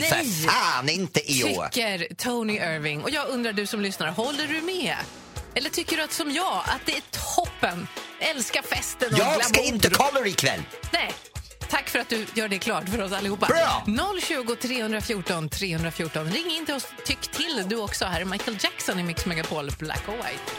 Nej. 0.00 0.02
för 0.02 0.48
fan 0.48 0.88
inte 0.88 1.32
i 1.32 1.44
år. 1.44 1.68
Tycker 1.68 2.14
Tony 2.14 2.54
Irving. 2.56 3.02
Och 3.02 3.10
jag 3.10 3.28
undrar 3.28 3.52
du 3.52 3.66
som 3.66 3.80
lyssnar, 3.80 4.08
håller 4.10 4.46
du 4.46 4.60
med? 4.60 4.96
Eller 5.54 5.70
tycker 5.70 5.96
du 5.96 6.02
att 6.02 6.12
som 6.12 6.30
jag, 6.30 6.62
att 6.66 6.80
det 6.86 6.92
är 6.96 7.02
toppen? 7.36 7.88
Älskar 8.20 8.62
festen 8.62 9.12
och 9.14 9.18
Jag 9.18 9.44
ska 9.44 9.52
glamour. 9.52 9.74
inte 9.74 9.90
kolla 9.90 10.26
ikväll. 10.26 10.62
Nej. 10.92 11.12
Tack 11.68 11.88
för 11.88 11.98
att 11.98 12.08
du 12.08 12.26
gör 12.34 12.48
det 12.48 12.58
klart 12.58 12.88
för 12.88 13.02
oss 13.02 13.12
allihopa. 13.12 13.46
Bra! 13.46 13.84
020 14.22 14.56
314 14.56 15.48
314. 15.48 16.24
Ring 16.24 16.50
in 16.58 16.66
till 16.66 16.74
oss. 16.74 16.86
Tyck 17.04 17.20
till 17.20 17.64
du 17.68 17.76
också. 17.76 18.04
Här 18.04 18.20
är 18.20 18.24
Michael 18.24 18.56
Jackson 18.60 18.98
i 18.98 19.02
Mix 19.02 19.26
Megapol 19.26 19.70
Black 19.78 20.02
och 20.08 20.14
White. 20.14 20.52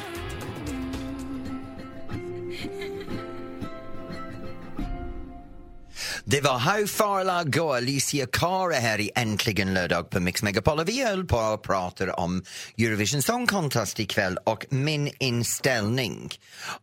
Det 6.30 6.42
var 6.42 6.58
How 6.58 6.88
far 6.88 7.26
I'll 7.26 7.50
go, 7.50 7.74
Alicia 7.74 8.26
Cara 8.26 8.74
här 8.74 9.00
i 9.00 9.12
Äntligen 9.16 9.74
lördag 9.74 10.10
på 10.10 10.20
Mix 10.20 10.44
Megapol. 10.44 10.84
Vi 10.86 11.06
höll 11.06 11.26
på 11.26 11.38
att 11.40 11.62
prata 11.62 12.14
om 12.14 12.44
Eurovision 12.78 13.22
Song 13.22 13.48
Contest 13.48 14.00
ikväll 14.00 14.38
och 14.46 14.66
min 14.70 15.12
inställning. 15.20 16.30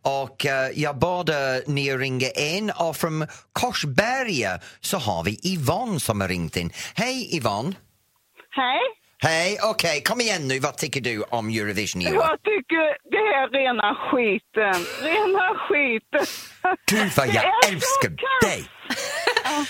Och 0.01 0.45
eh, 0.45 0.69
jag 0.75 0.99
bad 0.99 1.29
eh, 1.29 1.35
ni 1.67 1.97
ringa 1.97 2.29
in 2.29 2.71
och 2.79 2.95
från 2.95 3.27
Korsberga 3.53 4.59
så 4.79 4.97
har 4.97 5.23
vi 5.23 5.39
Yvonne 5.53 5.99
som 5.99 6.21
har 6.21 6.27
ringt 6.27 6.57
in. 6.57 6.71
Hej 6.95 7.37
Yvonne! 7.37 7.73
Hej. 8.49 8.79
Hej, 9.17 9.57
okej, 9.63 10.01
kom 10.01 10.21
igen 10.21 10.47
nu. 10.47 10.59
Vad 10.59 10.77
tycker 10.77 11.01
du 11.01 11.23
om 11.29 11.49
Eurovision 11.49 12.01
i 12.01 12.05
år? 12.05 12.13
Jag 12.13 12.37
tycker 12.43 12.83
det 13.11 13.25
är 13.39 13.47
rena 13.49 13.95
skiten. 13.95 14.85
Rena 15.01 15.47
skiten. 15.67 16.25
Gud 16.91 17.11
vad 17.17 17.27
jag 17.27 17.43
älskar 17.69 18.09
dig! 18.47 18.69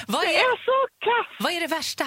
Vad 0.07 0.21
Det 0.21 0.35
är, 0.35 0.39
är 0.53 0.57
så 0.69 0.79
kass. 1.07 1.27
vad 1.39 1.51
är 1.53 1.59
det 1.59 1.67
värsta? 1.67 2.05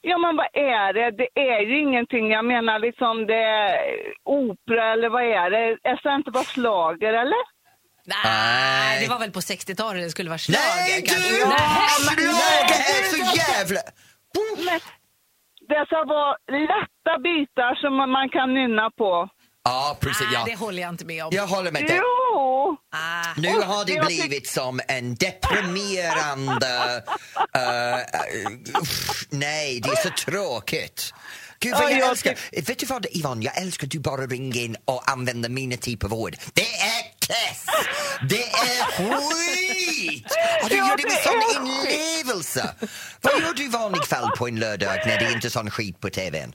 Ja, 0.00 0.18
men 0.18 0.36
vad 0.36 0.46
är 0.52 0.92
det? 0.92 1.10
Det 1.10 1.28
är 1.52 1.60
ju 1.60 1.78
ingenting. 1.80 2.30
Jag 2.30 2.44
menar 2.44 2.78
liksom 2.78 3.26
det 3.26 3.42
är 3.44 3.76
opera 4.24 4.92
eller 4.92 5.08
vad 5.08 5.22
är 5.22 5.50
det? 5.50 5.62
Är 5.90 6.00
det 6.02 6.14
inte 6.14 6.30
bara 6.30 6.44
slager 6.44 7.12
eller? 7.22 7.42
Nej, 8.06 8.18
Nej. 8.24 9.00
det 9.02 9.08
var 9.12 9.18
väl 9.18 9.30
på 9.32 9.40
60-talet 9.40 10.02
det 10.04 10.10
skulle 10.10 10.28
vara 10.30 10.38
schlager 10.38 10.90
Nej 10.90 11.04
kanske. 11.08 11.30
du! 11.30 11.38
Nej. 11.48 11.88
Schlager 12.16 12.80
är 12.94 13.02
så 13.12 13.18
jävla... 13.42 13.80
Men 14.66 14.80
det 15.68 15.86
ska 15.86 16.04
vara 16.04 16.36
lätta 16.70 17.12
bitar 17.18 17.74
som 17.74 17.96
man 18.16 18.28
kan 18.28 18.54
nynna 18.54 18.90
på. 18.90 19.28
Ja, 19.64 19.96
precis. 20.00 20.20
Nej, 20.20 20.30
Ja. 20.34 20.44
det 20.46 20.56
håller 20.56 20.82
jag 20.82 20.88
inte 20.90 21.04
med 21.04 21.24
om. 21.24 21.30
Jag 21.32 21.46
håller 21.46 21.72
med 21.72 21.82
dig. 21.86 21.96
Jo! 22.02 22.76
Ah. 22.92 23.24
Nu 23.36 23.60
har 23.60 23.84
det 23.84 24.06
blivit 24.06 24.48
som 24.48 24.80
en 24.88 25.14
deprimerande... 25.14 27.02
eh, 27.54 28.80
uff, 28.82 29.24
nej, 29.30 29.80
det 29.80 29.88
är 29.88 29.96
så 30.02 30.10
tråkigt. 30.30 31.14
Gud 31.60 31.72
vad 31.72 31.82
Ja, 31.82 31.90
jag 31.90 31.98
jag 31.98 32.08
älskar... 32.10 32.38
Vet 32.66 32.78
du 32.78 32.86
vad 32.86 33.06
Yvonne, 33.16 33.44
jag 33.44 33.58
älskar 33.58 33.86
att 33.86 33.90
du 33.90 33.98
bara 33.98 34.26
ringer 34.26 34.60
in 34.64 34.76
och 34.84 35.10
använder 35.10 35.48
mina 35.48 35.76
typer 35.76 36.06
av 36.06 36.14
ord. 36.14 36.36
Det 36.52 36.74
är 36.74 37.02
kiss! 37.20 37.66
Det 38.28 38.42
är 38.42 38.84
skit! 38.92 40.26
Och 40.62 40.68
du 40.68 40.76
gör 40.76 40.96
det 40.96 41.02
med 41.02 41.12
sån 41.24 41.64
är 41.66 41.66
inlevelse. 41.66 42.74
Vad 43.20 43.40
gör 43.40 43.52
du 43.54 43.64
i 43.64 43.68
vanlig 43.68 44.04
fall 44.06 44.30
på 44.36 44.48
en 44.48 44.58
lördag 44.60 44.96
när 45.06 45.18
det 45.18 45.32
inte 45.32 45.48
är 45.48 45.50
sån 45.50 45.70
skit 45.70 46.00
på 46.00 46.10
tvn? 46.10 46.52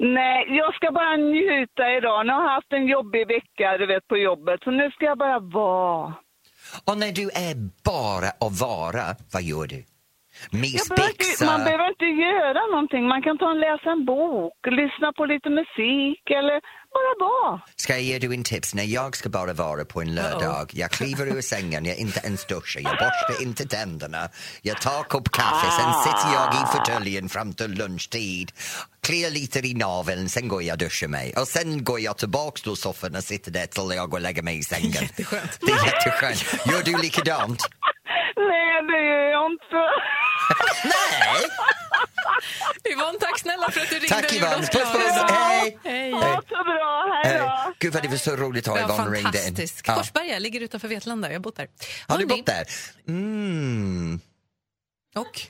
Nej, 0.00 0.56
jag 0.56 0.74
ska 0.74 0.92
bara 0.92 1.16
njuta 1.16 1.96
idag. 1.96 2.26
Nu 2.26 2.32
har 2.32 2.42
jag 2.42 2.50
haft 2.50 2.72
en 2.72 2.86
jobbig 2.86 3.26
vecka 3.28 3.78
du 3.78 3.86
vet, 3.86 4.08
på 4.08 4.16
jobbet, 4.16 4.60
så 4.64 4.70
nu 4.70 4.90
ska 4.90 5.04
jag 5.04 5.18
bara 5.18 5.38
vara. 5.38 6.14
Och 6.84 6.98
när 6.98 7.12
du 7.12 7.26
är 7.48 7.54
bara 7.84 8.28
att 8.46 8.60
vara, 8.60 9.04
vad 9.32 9.42
gör 9.42 9.66
du? 9.66 9.80
Mysbyxa? 10.62 11.44
man 11.46 11.64
behöver 11.64 11.88
inte 11.88 12.04
göra 12.04 12.66
någonting. 12.66 13.04
Man 13.08 13.22
kan 13.22 13.38
ta 13.38 13.48
och 13.50 13.62
läsa 13.66 13.90
en 13.90 14.04
bok, 14.04 14.58
lyssna 14.80 15.12
på 15.12 15.24
lite 15.24 15.50
musik 15.50 16.22
eller 16.30 16.60
bara 16.94 17.28
vara. 17.28 17.60
Ska 17.76 17.92
jag 17.92 18.02
ge 18.02 18.18
dig 18.18 18.34
en 18.34 18.44
tips? 18.44 18.74
När 18.74 18.84
jag 18.84 19.16
ska 19.16 19.28
bara 19.28 19.52
vara 19.52 19.84
på 19.84 20.00
en 20.00 20.14
lördag, 20.14 20.70
jag 20.74 20.90
kliver 20.90 21.26
ur 21.26 21.40
sängen, 21.40 21.84
jag 21.84 21.96
inte 21.96 22.20
ens 22.24 22.46
duschar, 22.46 22.80
jag 22.80 22.92
borstar 22.92 23.42
inte 23.42 23.66
tänderna, 23.66 24.28
jag 24.62 24.80
tar 24.80 25.02
kopp 25.02 25.30
kaffe, 25.30 25.70
sen 25.70 25.92
sitter 26.02 26.32
jag 26.34 26.54
i 26.54 26.66
fåtöljen 26.76 27.28
fram 27.28 27.52
till 27.52 27.70
lunchtid, 27.70 28.52
kliar 29.00 29.30
lite 29.30 29.58
i 29.58 29.74
naveln, 29.74 30.28
sen 30.28 30.48
går 30.48 30.62
jag 30.62 30.74
och 30.74 30.78
duschar 30.78 31.08
mig 31.08 31.34
och 31.36 31.48
sen 31.48 31.84
går 31.84 32.00
jag 32.00 32.18
tillbaks 32.18 32.62
till 32.62 32.76
soffan 32.76 33.16
och 33.16 33.24
sitter 33.24 33.50
där 33.50 33.66
till 33.66 33.96
jag 33.96 34.10
går 34.10 34.18
och 34.18 34.22
lägger 34.22 34.42
mig 34.42 34.58
i 34.58 34.62
sängen. 34.62 34.92
Jätteskönt. 34.92 35.58
Det 35.60 35.72
är 35.72 35.86
jätteskönt. 35.86 36.66
Gör 36.72 36.82
du 36.82 37.02
likadant? 37.02 37.62
Nej, 38.36 38.82
det 38.82 39.02
gör 39.08 39.30
jag 39.30 39.52
inte. 39.52 39.80
Nej! 40.84 41.42
Yvonne, 42.92 43.18
tack 43.20 43.38
snälla 43.38 43.70
för 43.70 43.80
att 43.80 43.88
du 43.88 43.94
ringde 43.94 44.08
Tack 44.08 44.32
Yvonne, 44.32 44.56
puss 44.56 44.70
puss, 44.92 45.30
hej! 45.30 45.78
Hej. 45.84 46.12
Ha 46.12 46.42
så 46.48 46.64
bra, 46.64 47.20
hej 47.24 47.38
då. 47.38 47.72
Gud 47.78 47.92
vad 47.92 48.02
det 48.02 48.08
var 48.08 48.16
så 48.16 48.36
roligt 48.36 48.68
att 48.68 48.78
ha 48.78 48.84
Yvonne 48.84 49.04
ringde 49.04 49.18
in. 49.18 49.22
fantastiskt. 49.24 49.82
Ja. 49.86 49.94
Korsberga 49.94 50.38
ligger 50.38 50.60
utanför 50.60 50.88
Vetlanda. 50.88 51.28
Jag 51.28 51.34
har 51.34 51.40
bott 51.40 51.56
där. 51.56 51.68
Har 52.06 52.18
du 52.18 52.26
bott 52.26 52.46
där? 52.46 52.64
Mm, 53.08 54.20
Och? 55.16 55.40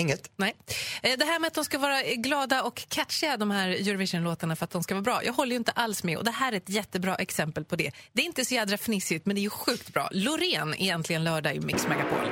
inget. 0.00 0.30
Nej. 0.36 0.54
Eh, 1.02 1.12
Det 1.18 1.24
här 1.24 1.38
med 1.38 1.48
att 1.48 1.54
de 1.54 1.64
ska 1.64 1.78
vara 1.78 2.02
glada 2.02 2.62
och 2.62 2.82
catchiga, 2.88 3.36
de 3.36 3.50
här 3.50 3.68
Eurovision-låtarna 3.68 4.56
för 4.56 4.64
att 4.64 4.70
de 4.70 4.82
ska 4.82 4.94
vara 4.94 5.02
bra. 5.02 5.24
Jag 5.24 5.32
håller 5.32 5.50
ju 5.50 5.56
inte 5.56 5.72
alls 5.72 6.04
med 6.04 6.16
och 6.18 6.24
det 6.24 6.30
här 6.30 6.52
är 6.52 6.56
ett 6.56 6.68
jättebra 6.68 7.14
exempel 7.14 7.64
på 7.64 7.76
det. 7.76 7.90
Det 8.12 8.22
är 8.22 8.26
inte 8.26 8.44
så 8.44 8.54
jädra 8.54 8.76
fnissigt 8.78 9.26
men 9.26 9.36
det 9.36 9.40
är 9.40 9.42
ju 9.42 9.50
sjukt 9.50 9.92
bra. 9.92 10.08
Loreen 10.12 10.74
är 10.74 10.92
äntligen 10.94 11.24
lördag 11.24 11.54
i 11.54 11.60
Mix 11.60 11.86
Megapol. 11.86 12.30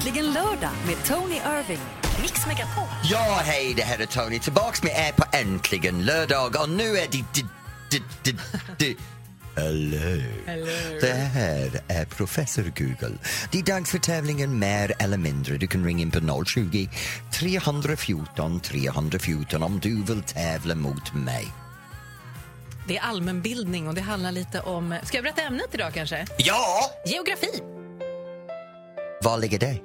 Äntligen 0.00 0.32
lördag 0.32 0.70
med 0.86 1.04
Tony 1.04 1.34
Irving. 1.34 1.80
Mix 2.20 2.46
Megapol. 2.46 2.84
Ja, 3.04 3.40
hej, 3.44 3.74
det 3.76 3.82
här 3.82 3.98
är 3.98 4.06
Tony. 4.06 4.38
Tillbaks 4.38 4.82
med 4.82 4.92
er 4.92 5.12
på 5.12 5.24
Äntligen 5.32 6.04
lördag 6.04 6.56
och 6.62 6.68
nu 6.68 6.96
är 6.96 7.06
det... 7.12 7.24
det, 7.34 7.44
det, 7.90 8.02
det, 8.22 8.36
det 8.78 8.96
Hello. 10.46 10.66
Det 11.00 11.14
här 11.14 11.80
är 11.88 12.04
Professor 12.04 12.62
Google. 12.62 13.18
Det 13.50 13.58
är 13.58 13.62
dags 13.62 13.90
för 13.90 13.98
tävlingen 13.98 14.58
Mer 14.58 14.92
eller 14.98 15.18
mindre. 15.18 15.56
Du 15.56 15.66
kan 15.66 15.84
ringa 15.84 16.02
in 16.02 16.10
på 16.10 16.44
020 16.44 16.88
314 17.32 18.60
314 18.60 19.62
om 19.62 19.80
du 19.80 20.02
vill 20.02 20.22
tävla 20.22 20.74
mot 20.74 21.14
mig. 21.14 21.48
Det 22.88 22.96
är 22.96 23.02
allmänbildning 23.02 23.88
och 23.88 23.94
det 23.94 24.00
handlar 24.00 24.32
lite 24.32 24.60
om... 24.60 24.94
Ska 25.02 25.16
jag 25.16 25.24
berätta 25.24 25.42
ämnet 25.42 25.68
idag 25.72 25.94
kanske? 25.94 26.26
Ja! 26.38 26.90
Geografi. 27.06 27.79
Var 29.24 29.38
ligger 29.38 29.58
det? 29.58 29.76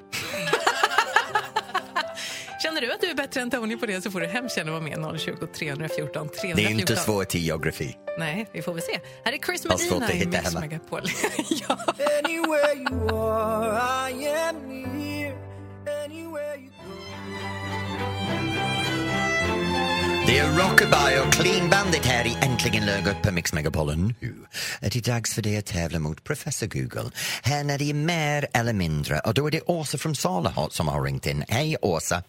Känner 2.63 2.81
du 2.81 2.93
att 2.93 3.01
du 3.01 3.07
är 3.09 3.15
bättre 3.15 3.41
än 3.41 3.51
Tony 3.51 3.77
på 3.77 3.85
det 3.85 4.01
så 4.01 4.11
får 4.11 4.19
du 4.19 4.27
hemskt 4.27 4.57
gärna 4.57 4.71
vara 4.71 4.81
med 4.81 5.19
020 5.19 5.47
314 5.53 6.29
314. 6.29 6.55
Det 6.55 6.65
är 6.65 6.69
inte 6.69 6.95
svårt 6.95 7.35
i 7.35 7.39
geografi. 7.39 7.97
Nej, 8.19 8.47
vi 8.51 8.61
får 8.61 8.73
väl 8.73 8.81
se. 8.81 8.99
Här 9.23 9.33
är 9.33 9.37
Chris 9.37 9.65
Medina 9.65 10.13
i 10.13 10.25
Mix. 10.25 10.53
Megapol. 10.53 11.01
ja. 11.67 11.77
Det 20.35 20.39
är 20.39 20.51
Rockabye 20.51 21.21
och 21.27 21.33
Clean 21.33 21.69
Bandit 21.69 22.05
här 22.05 22.27
i 22.27 22.37
Äntligen 22.41 22.85
lördag 22.85 23.23
på 23.23 23.31
Mix 23.31 23.53
Megapolen. 23.53 24.15
Nu 24.19 24.35
är 24.81 24.89
det 24.89 25.05
dags 25.05 25.35
för 25.35 25.41
dig 25.41 25.57
att 25.57 25.65
tävla 25.65 25.99
mot 25.99 26.23
Professor 26.23 26.67
Google. 26.67 27.11
Här 27.43 27.63
när 27.63 27.77
det 27.77 27.89
är 27.89 27.93
mer 27.93 28.47
eller 28.53 28.73
mindre 28.73 29.19
och 29.19 29.33
då 29.33 29.47
är 29.47 29.51
det 29.51 29.61
Åsa 29.61 29.97
från 29.97 30.15
Sala 30.15 30.53
som 30.69 30.87
har 30.87 31.03
ringt 31.03 31.25
in. 31.25 31.43
Hej 31.49 31.77
Åsa! 31.81 32.23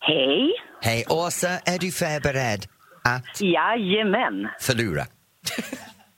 Hej. 0.00 0.52
Hej 0.82 1.04
Åsa, 1.08 1.48
är 1.48 1.78
du 1.78 1.92
förberedd 1.92 2.66
att 3.04 3.40
Jajamän. 3.40 4.48
förlora? 4.60 5.06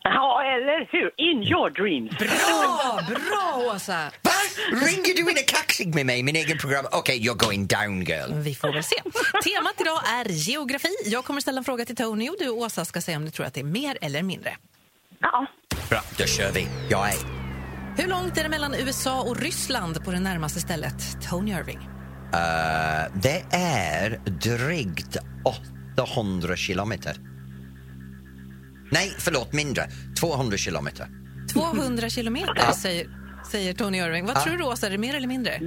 Ja, 0.03 0.43
eller 0.55 0.89
hur? 0.93 1.11
In 1.17 1.43
your 1.43 1.71
dreams. 1.71 2.11
Bra, 2.19 3.01
bra 3.09 3.73
Åsa! 3.75 4.11
Va? 4.23 4.31
Ringer 4.73 5.15
du 5.15 5.21
in 5.21 5.37
och 5.43 5.49
kaxig 5.49 5.95
med 5.95 6.07
mig, 6.07 6.23
min 6.23 6.37
egen 6.37 6.59
program? 6.59 6.85
Okej, 6.93 7.19
you're 7.19 7.47
going 7.47 7.67
down 7.67 8.01
girl. 8.05 8.33
Vi 8.35 8.55
får 8.55 8.73
väl 8.73 8.83
se. 8.83 8.97
Temat 9.45 9.81
idag 9.81 10.01
är 10.07 10.29
geografi. 10.29 10.89
Jag 11.05 11.25
kommer 11.25 11.41
ställa 11.41 11.59
en 11.59 11.65
fråga 11.65 11.85
till 11.85 11.97
Tony 11.97 12.29
och 12.29 12.37
du 12.39 12.49
Åsa 12.49 12.85
ska 12.85 13.01
säga 13.01 13.17
om 13.17 13.25
du 13.25 13.31
tror 13.31 13.47
att 13.47 13.55
det 13.55 13.61
är 13.61 13.65
mer 13.65 13.99
eller 14.01 14.23
mindre. 14.23 14.57
Ja. 15.21 15.47
Bra, 15.91 16.01
då 16.19 16.25
kör 16.25 16.53
vi. 16.53 16.67
Jag 16.91 17.09
är... 17.09 17.15
Hur 17.97 18.09
långt 18.09 18.39
är 18.39 18.43
det 18.43 18.49
mellan 18.49 18.75
USA 18.75 19.23
och 19.23 19.41
Ryssland 19.41 20.05
på 20.05 20.11
det 20.11 20.21
närmaste 20.21 20.61
stället? 20.61 21.23
Tony 21.31 21.51
Irving. 21.53 21.79
Uh, 21.79 23.21
det 23.23 23.45
är 23.53 24.21
drygt 24.27 25.17
800 25.97 26.57
kilometer. 26.57 27.30
Nej, 28.91 29.15
förlåt, 29.19 29.53
mindre. 29.53 29.91
200 30.21 30.57
kilometer. 30.57 31.07
200 31.53 32.09
kilometer 32.11 32.73
säger, 32.73 33.07
säger 33.51 33.73
Tony 33.75 33.99
Irving. 33.99 34.27
Vad 34.27 34.37
Ja. 34.37 34.41
tror 34.45 34.57
du 34.57 34.65
Åsa, 34.65 34.87
är 34.87 34.91
det 34.91 34.99
mer 34.99 35.15
eller 35.15 35.29
mindre? 35.29 35.61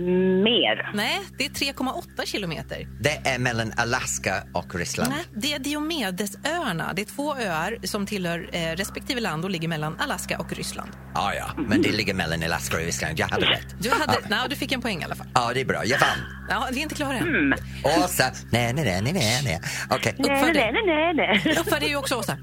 Mer. 0.44 0.92
Nej, 0.94 1.20
det 1.38 1.46
är 1.46 1.50
3,8 1.50 2.26
kilometer. 2.26 2.88
Det 3.02 3.22
är 3.30 3.40
mellan 3.40 3.74
Alaska 3.78 4.44
och 4.54 4.76
Ryssland. 4.76 5.12
Nej, 5.12 5.24
det 5.42 5.54
är 5.54 5.60
Diomedesöarna. 5.60 6.94
Det 6.94 7.02
är 7.02 7.06
två 7.06 7.36
öar 7.36 7.78
som 7.84 8.06
tillhör 8.06 8.50
eh, 8.54 8.60
respektive 8.76 9.22
land 9.22 9.44
och 9.46 9.52
ligger 9.52 9.68
mellan 9.68 10.00
Alaska 10.00 10.40
och 10.40 10.54
Ryssland. 10.54 10.92
Ah, 11.16 11.34
ja, 11.34 11.52
men 11.68 11.82
det 11.82 11.92
ligger 11.92 12.14
mellan 12.14 12.44
Alaska 12.44 12.78
och 12.78 12.84
Ryssland. 12.84 13.20
Jag 13.20 13.28
hade 13.28 13.46
rätt. 13.46 13.76
Du, 13.80 13.90
hade, 13.90 14.18
nej, 14.30 14.40
du 14.50 14.56
fick 14.56 14.72
en 14.72 14.82
poäng 14.82 15.02
i 15.02 15.06
alla 15.06 15.16
fall. 15.16 15.28
Ja, 15.34 15.52
det 15.54 15.62
är 15.62 15.66
bra. 15.66 15.86
Jag 15.86 16.00
vann. 16.00 16.18
Ja, 16.50 16.68
vi 16.72 16.78
är 16.80 16.84
inte 16.84 16.96
klara 16.96 17.18
än. 17.18 17.54
Åsa, 17.84 18.32
nej, 18.52 18.74
nej, 18.74 18.86
nej, 18.86 19.02
nej, 19.02 19.14
nej, 19.14 19.42
nej. 19.44 19.62
Okej. 19.90 20.16
Uppför 20.20 20.54
dig. 20.54 20.72
nej, 20.86 21.14
nej. 21.46 21.58
Uppför 21.60 21.80
dig 21.80 21.90
ju 21.90 21.96
också, 21.96 22.16
Åsa. 22.16 22.38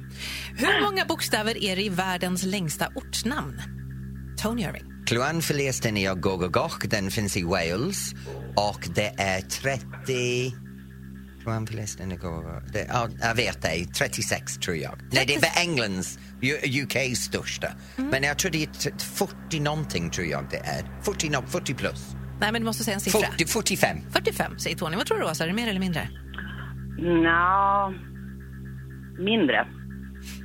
Hur 0.56 0.82
många 0.82 1.04
bokstäver 1.04 1.64
är 1.64 1.76
det 1.76 1.82
i 1.82 1.88
världens 1.88 2.42
längsta 2.42 2.88
ortsnamn? 2.94 3.62
Tony 4.42 4.62
Irving. 4.62 4.84
Kluan 5.10 5.42
förresten 5.42 5.96
är 5.96 6.14
Gogogoch, 6.14 6.78
den 6.88 7.10
finns 7.10 7.36
i 7.36 7.42
Wales 7.42 8.14
och 8.56 8.88
det 8.94 9.14
är 9.20 9.40
30... 9.40 10.54
Kluan 11.42 11.66
förresten 11.66 12.12
är 12.12 12.16
Gogogoch. 12.16 12.62
Ja, 12.88 13.08
jag 13.20 13.34
vet 13.34 13.62
det, 13.62 13.84
36 13.94 14.58
tror 14.58 14.76
jag. 14.76 14.94
Nej, 15.12 15.24
det 15.26 15.34
är 15.34 15.40
för 15.40 15.60
Englands, 15.60 16.18
UKs 16.64 17.20
största. 17.20 17.68
Men 17.96 18.22
jag 18.22 18.38
tror 18.38 18.50
det 18.50 18.62
är 18.62 18.66
t- 18.66 18.90
40 18.98 19.60
någonting 19.60 20.10
tror 20.10 20.26
jag 20.26 20.44
det 20.50 20.56
är. 20.56 21.02
40, 21.02 21.28
no- 21.28 21.46
40 21.46 21.74
plus. 21.74 22.06
Nej, 22.40 22.52
men 22.52 22.60
du 22.62 22.66
måste 22.66 22.84
säga 22.84 22.94
en 22.94 23.00
siffra. 23.00 23.20
40, 23.20 23.46
45. 23.46 23.98
45 24.12 24.58
säger 24.58 24.76
Tony. 24.76 24.96
Vad 24.96 25.06
tror 25.06 25.18
du, 25.18 25.24
Åsa? 25.24 25.44
Är 25.44 25.48
det 25.48 25.54
mer 25.54 25.68
eller 25.68 25.80
mindre? 25.80 26.08
Nja, 27.22 27.92
mindre. 29.18 29.66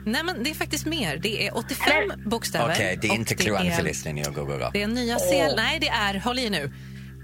Nej, 0.05 0.23
men 0.23 0.43
det 0.43 0.49
är 0.49 0.53
faktiskt 0.55 0.85
mer. 0.85 1.17
Det 1.17 1.47
är 1.47 1.57
85 1.57 1.93
bokstäver. 2.25 2.71
Okej, 2.73 2.99
det 3.01 3.07
är 3.07 3.11
inte 3.13 3.33
är- 3.33 3.71
förresten 3.71 4.17
är 4.17 4.31
Gogogoch. 4.31 4.69
Det 4.73 4.81
är 4.81 4.87
nya 4.87 5.19
sel... 5.19 5.55
Nej, 5.55 5.79
det 5.79 5.87
är... 5.89 6.19
Håll 6.19 6.39
i 6.39 6.49
nu. 6.49 6.73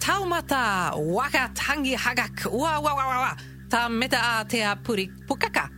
Taumata 0.02 0.92
wakat 1.16 1.60
hangi 1.60 1.96
hagak 1.96 2.46
wa 2.46 2.80
wa 2.82 2.96
wa 2.96 3.04
wa 3.06 3.38
tameta 3.70 4.18
atea 4.40 4.78
puri 4.86 5.12
pukaka. 5.28 5.70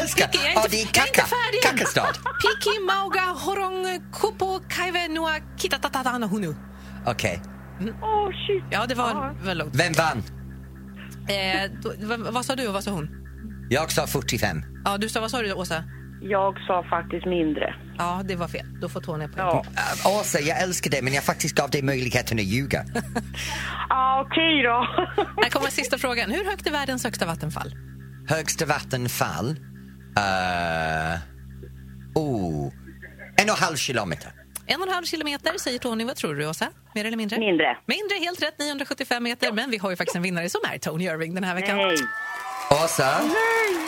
Älskar! 0.00 0.30
Jag 0.32 0.44
Ja, 0.54 0.64
inte- 0.64 0.68
det 0.70 0.76
är 0.76 0.80
jag 0.84 0.92
Kaka. 1.14 1.26
Kakastad. 1.62 2.06
Piki 2.42 2.80
mauga 2.86 3.20
horong 3.20 4.00
kupo 4.12 4.60
kaive 4.68 5.08
nua 5.08 5.32
kitatatana 5.58 6.26
hunu. 6.26 6.54
Okej. 7.06 7.42
Åh, 8.02 8.28
shit. 8.46 8.64
Ja, 8.70 8.86
det 8.86 8.94
var 8.94 9.34
väl 9.44 9.58
långt. 9.58 9.74
Vem 9.74 9.92
vann? 9.92 10.22
Eh, 11.28 11.70
då, 11.82 11.92
vad, 11.98 12.20
vad 12.20 12.44
sa 12.44 12.56
du 12.56 12.66
och 12.68 12.74
vad 12.74 12.84
sa 12.84 12.90
hon? 12.90 13.19
Jag 13.72 13.92
sa 13.92 14.06
45. 14.06 14.62
Ja, 14.84 14.98
du 14.98 15.08
sa, 15.08 15.20
vad 15.20 15.30
sa 15.30 15.42
du, 15.42 15.52
Åsa? 15.52 15.84
Jag 16.22 16.60
sa 16.66 16.84
faktiskt 16.90 17.26
mindre. 17.26 17.74
Ja, 17.98 18.22
det 18.24 18.36
var 18.36 18.48
fel. 18.48 18.66
Då 18.80 18.88
får 18.88 19.00
Tony 19.00 19.28
poäng. 19.28 19.46
Ja. 19.46 19.64
Äh, 20.04 20.18
Åsa, 20.20 20.40
jag 20.40 20.62
älskar 20.62 20.90
dig 20.90 21.02
men 21.02 21.12
jag 21.12 21.24
faktiskt 21.24 21.54
gav 21.54 21.70
dig 21.70 21.82
möjligheten 21.82 22.38
att 22.38 22.44
ljuga. 22.44 22.84
Ja, 23.88 24.26
okej 24.26 24.62
då. 24.62 24.86
Här 25.42 25.50
kommer 25.50 25.70
sista 25.70 25.98
frågan. 25.98 26.30
Hur 26.30 26.44
högt 26.44 26.66
är 26.66 26.70
världens 26.70 27.04
högsta 27.04 27.26
vattenfall? 27.26 27.74
Högsta 28.28 28.66
vattenfall? 28.66 29.48
Uh, 29.50 31.18
oh, 32.14 32.72
en 33.36 33.50
och 33.50 33.56
en 33.56 33.62
halv 33.64 33.76
kilometer. 33.76 34.32
En 34.66 34.80
och 34.80 34.88
en 34.88 34.94
halv 34.94 35.04
kilometer 35.04 35.58
säger 35.58 35.78
Tony. 35.78 36.04
Vad 36.04 36.16
tror 36.16 36.34
du, 36.34 36.46
Åsa? 36.46 36.68
Mer 36.94 37.04
eller 37.04 37.16
mindre? 37.16 37.38
Mindre. 37.38 37.76
Mindre, 37.86 38.16
helt 38.20 38.42
rätt. 38.42 38.58
975 38.58 39.22
meter. 39.22 39.52
Men 39.52 39.70
vi 39.70 39.78
har 39.78 39.90
ju 39.90 39.96
faktiskt 39.96 40.16
en 40.16 40.22
vinnare 40.22 40.48
som 40.48 40.60
är 40.72 40.78
Tony 40.78 41.04
Irving 41.04 41.34
den 41.34 41.44
här 41.44 41.54
veckan. 41.54 41.76
Nej. 41.76 41.96
Åsa? 42.74 43.20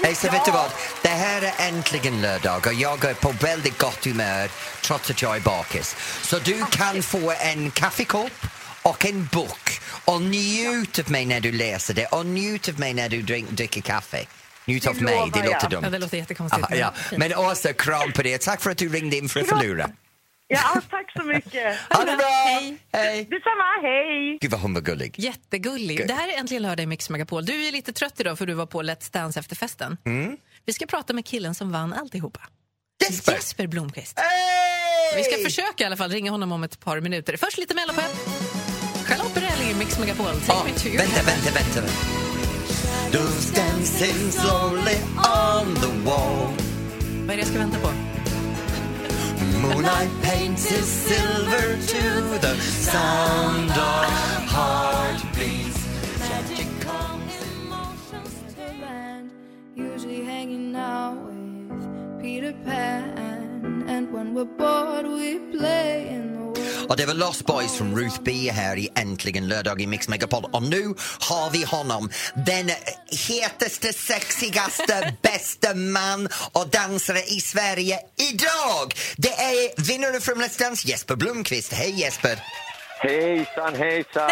Nej, 0.03 0.15
så 0.15 0.31
vet 0.31 0.45
du 0.45 0.51
vad? 0.51 0.71
Det 1.03 1.09
här 1.09 1.43
är 1.43 1.69
äntligen 1.69 2.23
lördag 2.23 2.67
och 2.67 2.75
jag 2.75 3.05
är 3.05 3.15
på 3.15 3.33
väldigt 3.41 3.79
gott 3.79 4.05
humör 4.05 4.51
trots 4.83 5.11
att 5.11 5.23
jag 5.23 5.37
är 5.37 5.41
bakis. 5.41 5.97
Så 6.23 6.39
du 6.39 6.65
kan 6.71 7.03
få 7.03 7.33
en 7.41 7.71
kaffekopp 7.71 8.47
och 8.83 9.07
en 9.07 9.29
bok 9.33 9.81
och 10.05 10.23
njut 10.23 10.99
av 10.99 11.11
mig 11.11 11.27
när 11.27 11.41
du 11.41 11.53
läser 11.53 11.95
det 11.95 12.07
och 12.07 12.27
njut 12.27 12.69
av 12.69 12.81
mig 12.81 12.95
när 12.95 13.09
du 13.09 13.23
drink, 13.23 13.51
dricker 13.51 13.81
kaffe. 13.81 14.25
Njut 14.65 14.87
av 14.87 15.03
mig, 15.03 15.15
det 15.15 15.43
låter 15.43 15.51
jag. 15.51 15.71
dumt. 15.71 15.81
Ja, 15.85 15.91
det 15.91 15.99
låter 15.99 16.17
jättekonstigt. 16.19 16.67
Ah, 16.71 16.75
ja. 16.75 16.93
Men 17.17 17.35
Åsa, 17.37 17.73
kram 17.73 18.13
på 18.13 18.23
det. 18.23 18.41
Tack 18.43 18.61
för 18.61 18.71
att 18.71 18.79
du 18.79 18.89
ringde 18.89 19.17
in 19.17 19.29
för 19.29 19.41
att 19.41 19.49
förlora. 19.49 19.91
Ja, 20.53 20.81
tack 20.91 21.13
så 21.17 21.23
mycket. 21.25 21.77
Ha 21.91 22.05
det 22.05 22.17
bra! 22.17 22.27
Hej. 22.47 22.79
Hej! 22.93 23.25
Detsamma, 23.25 23.65
hej. 23.83 24.39
Gud 24.41 24.51
vad 24.51 24.61
hon 24.61 24.75
var 24.75 24.81
gullig. 24.81 25.15
Jättegullig. 25.19 26.09
Det 26.09 26.15
här 26.15 26.29
är 26.29 26.39
äntligen 26.39 26.63
lördag 26.63 26.83
i 26.85 26.87
Mix 26.87 27.11
Megapol. 27.11 27.45
Du 27.47 27.67
är 27.69 27.73
lite 27.73 27.93
trött 27.93 28.21
idag 28.21 28.39
för 28.39 28.47
du 28.47 28.55
var 28.55 28.67
på 28.67 28.83
Let's 28.83 29.13
Dance 29.13 29.41
efter 29.41 29.57
festen. 29.57 29.97
Mm. 30.07 30.37
Vi 30.65 30.73
ska 30.73 30.87
prata 30.87 31.13
med 31.13 31.27
killen 31.27 31.55
som 31.55 31.73
vann 31.73 31.93
alltihopa. 31.93 32.41
Jesper! 33.11 33.33
Jesper 33.33 33.67
Blomqvist. 33.67 34.19
Hey! 34.19 35.17
Vi 35.17 35.25
ska 35.25 35.45
försöka 35.45 35.85
i 35.85 35.87
alla 35.87 35.97
fall 35.97 36.11
ringa 36.11 36.31
honom 36.31 36.53
om 36.53 36.65
ett 36.65 36.81
par 36.81 37.01
minuter. 37.01 37.37
Först 37.37 37.59
lite 37.59 37.75
Mellopep. 37.75 38.11
Charlotte 39.07 39.35
Perrelli 39.35 39.71
i 39.71 39.75
Mix 39.75 39.99
Megapol. 39.99 40.27
Take 40.27 40.43
Ja, 40.49 40.65
me 40.65 40.71
to 40.79 40.89
your 40.89 40.99
vänta, 40.99 41.23
vänta, 41.23 41.51
vänta. 41.51 41.93
Those 43.13 43.55
dancing 43.55 44.31
slowly 44.33 44.97
on 45.17 45.75
the 45.75 45.87
wall 46.05 46.49
Vad 47.27 47.31
är 47.31 47.37
det 47.37 47.39
jag 47.39 47.47
ska 47.47 47.59
vänta 47.59 47.79
på? 47.79 48.12
Moonlight 49.43 50.11
paints 50.23 50.69
his 50.69 50.87
silver 50.87 51.77
to 51.77 52.39
the 52.39 52.55
sound 52.61 53.71
of 53.71 54.45
heartbeats 54.49 55.81
Skeptical 56.25 57.21
emotions 57.65 58.55
to 58.55 58.67
land, 58.81 59.31
Usually 59.75 60.23
hanging 60.25 60.77
out 60.77 61.17
with 61.17 62.23
Peter 62.23 62.53
Pan. 62.65 63.32
And 63.93 64.11
when 64.13 64.35
we're 64.35 64.45
bored, 64.45 65.07
we 65.07 65.59
play 65.59 66.09
in 66.11 66.55
the. 66.55 66.87
Och 66.89 66.97
det 66.97 67.07
var 67.07 67.15
Lost 67.15 67.47
Boys 67.47 67.75
från 67.75 67.97
Ruth 67.99 68.23
B 68.23 68.51
här 68.53 68.77
i 68.77 68.89
Äntligen 68.95 69.49
lördag 69.49 69.81
i 69.81 69.87
Mix 69.87 70.09
Megapol. 70.09 70.45
Och 70.53 70.63
nu 70.63 70.95
har 71.21 71.51
vi 71.51 71.65
honom, 71.65 72.11
den 72.47 72.71
hetaste, 73.29 73.93
sexigaste, 73.93 75.17
bästa 75.23 75.75
man 75.75 76.29
och 76.53 76.69
dansare 76.69 77.19
i 77.19 77.41
Sverige 77.41 77.99
idag! 78.33 78.95
Det 79.17 79.33
är 79.33 79.83
vinnare 79.83 80.21
från 80.21 80.43
Let's 80.43 80.59
Dance, 80.59 80.89
Jesper 80.89 81.17
Blomqvist. 81.17 81.73
Hej 81.73 82.01
Jesper! 82.01 82.39
Hejsan, 82.99 83.75
hejsan! 83.75 84.31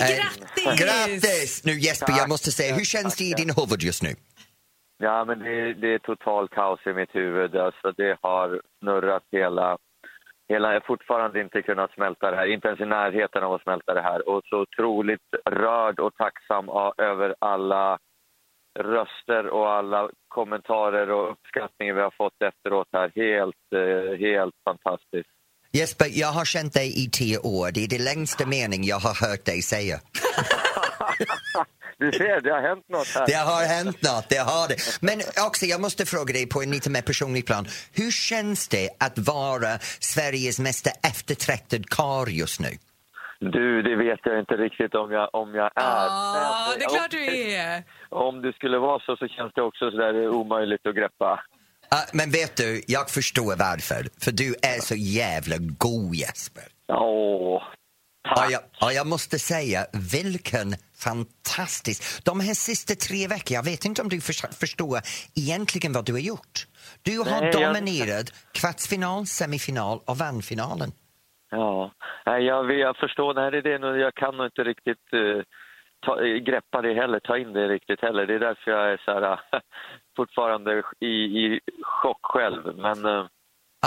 Hej, 0.00 0.22
grattis! 0.66 0.80
Grattis! 0.80 1.64
Nu 1.64 1.80
Jesper, 1.80 2.14
jag 2.18 2.28
måste 2.28 2.52
säga, 2.52 2.74
hur 2.74 2.84
känns 2.84 3.16
det 3.16 3.24
i 3.24 3.32
din 3.32 3.50
huvud 3.50 3.82
just 3.82 4.02
nu? 4.02 4.16
Ja, 5.04 5.24
men 5.24 5.38
det, 5.38 5.74
det 5.74 5.94
är 5.94 5.98
total 5.98 6.48
kaos 6.48 6.80
i 6.86 6.92
mitt 6.92 7.14
huvud. 7.14 7.56
Alltså, 7.56 7.92
det 7.96 8.18
har 8.22 8.62
snurrat 8.78 9.22
hela... 9.32 9.78
hela 10.48 10.68
jag 10.68 10.80
har 10.80 10.86
fortfarande 10.86 11.40
inte 11.40 11.62
kunnat 11.62 11.94
smälta 11.94 12.30
det 12.30 12.36
här, 12.36 12.46
inte 12.46 12.68
ens 12.68 12.80
i 12.80 12.84
närheten 12.84 13.42
av 13.42 13.52
att 13.54 13.62
smälta 13.62 13.94
det 13.94 14.02
här. 14.02 14.28
Och 14.28 14.42
så 14.44 14.56
otroligt 14.60 15.28
rörd 15.44 16.00
och 16.00 16.14
tacksam 16.14 16.68
över 16.98 17.34
alla 17.38 17.98
röster 18.78 19.46
och 19.46 19.70
alla 19.70 20.10
kommentarer 20.28 21.10
och 21.10 21.32
uppskattningar 21.32 21.94
vi 21.94 22.00
har 22.00 22.14
fått 22.18 22.42
efteråt 22.42 22.88
här. 22.92 23.12
Helt, 23.14 23.66
eh, 23.74 24.18
helt 24.18 24.54
fantastiskt. 24.64 25.30
Jesper, 25.72 26.06
jag 26.10 26.32
har 26.38 26.44
känt 26.44 26.72
dig 26.72 27.04
i 27.04 27.10
tio 27.10 27.38
år. 27.38 27.66
Det 27.74 27.84
är 27.84 27.88
det 27.88 28.04
längsta 28.14 28.46
mening 28.46 28.84
jag 28.84 29.00
har 29.06 29.28
hört 29.28 29.44
dig 29.44 29.62
säga. 29.62 29.96
Du 31.98 32.12
ser, 32.12 32.40
det 32.40 32.50
har 32.50 32.62
hänt 32.62 32.88
något 32.88 33.08
här. 33.14 33.26
Det 33.26 33.32
har 33.32 33.64
hänt 33.64 34.02
något, 34.02 34.28
det 34.28 34.36
har 34.36 34.68
det. 34.68 34.76
Men 35.00 35.20
också, 35.46 35.66
jag 35.66 35.80
måste 35.80 36.06
fråga 36.06 36.32
dig 36.32 36.48
på 36.48 36.62
en 36.62 36.70
lite 36.70 36.90
mer 36.90 37.02
personlig 37.02 37.46
plan. 37.46 37.66
Hur 37.94 38.10
känns 38.10 38.68
det 38.68 38.90
att 39.00 39.18
vara 39.18 39.78
Sveriges 40.00 40.58
mest 40.58 40.86
eftertraktad 40.86 41.88
karl 41.88 42.28
just 42.28 42.60
nu? 42.60 42.68
Du, 43.40 43.82
det 43.82 43.96
vet 43.96 44.20
jag 44.24 44.38
inte 44.38 44.54
riktigt 44.54 44.94
om 44.94 45.12
jag, 45.12 45.28
om 45.32 45.54
jag 45.54 45.66
är. 45.66 45.70
Ja, 45.74 46.74
det 46.78 46.84
är 46.84 46.88
klart 46.88 47.10
du 47.10 47.52
är. 47.54 47.82
Om 48.08 48.42
det 48.42 48.52
skulle 48.52 48.78
vara 48.78 49.00
så 49.06 49.16
så 49.16 49.28
känns 49.28 49.52
det 49.54 49.62
också 49.62 49.90
sådär 49.90 50.28
omöjligt 50.28 50.86
att 50.86 50.94
greppa. 50.94 51.40
Ah, 51.88 52.06
men 52.12 52.30
vet 52.30 52.56
du, 52.56 52.82
jag 52.86 53.10
förstår 53.10 53.56
varför. 53.56 54.06
För 54.24 54.32
du 54.32 54.54
är 54.62 54.80
så 54.80 54.94
jävla 54.94 55.56
god 55.58 56.14
Jesper. 56.14 56.64
Åh, 56.92 57.62
Ja, 58.24 58.50
jag, 58.50 58.60
ja, 58.80 58.92
jag 58.92 59.06
måste 59.06 59.38
säga, 59.38 59.86
vilken 60.12 60.68
fantastisk... 61.04 62.24
De 62.24 62.40
här 62.40 62.54
sista 62.54 62.94
tre 62.94 63.26
veckorna, 63.28 63.56
jag 63.56 63.64
vet 63.64 63.84
inte 63.84 64.02
om 64.02 64.08
du 64.08 64.20
för, 64.20 64.54
förstår 64.60 64.98
egentligen 65.36 65.92
vad 65.92 66.04
du 66.04 66.12
har 66.12 66.20
gjort. 66.20 66.66
Du 67.02 67.18
har 67.18 67.40
Nej, 67.40 67.50
jag- 67.54 67.74
dominerat 67.74 68.26
kvartsfinal, 68.54 69.26
semifinal 69.26 70.00
och 70.06 70.16
vann 70.18 70.42
finalen. 70.42 70.92
Ja, 71.50 71.90
jag, 72.24 72.72
jag 72.78 72.96
förstår. 72.96 73.34
Nej, 73.34 73.50
det 73.50 73.58
är 73.58 73.62
det. 73.62 73.78
nog- 73.78 73.98
Jag 73.98 74.14
kan 74.14 74.36
nog 74.36 74.46
inte 74.46 74.64
riktigt 74.64 75.06
eh, 75.12 75.42
ta, 76.06 76.16
greppa 76.46 76.82
det 76.82 76.94
heller, 76.94 77.20
ta 77.20 77.38
in 77.38 77.52
det 77.52 77.68
riktigt 77.68 78.00
heller. 78.00 78.26
Det 78.26 78.34
är 78.34 78.38
därför 78.38 78.70
jag 78.70 78.92
är 78.92 79.00
så 79.04 79.10
här, 79.12 79.40
fortfarande 80.16 80.82
i, 81.00 81.06
i 81.06 81.60
chock 81.82 82.20
själv. 82.22 82.76
Men 82.76 83.04
eh, 83.06 83.24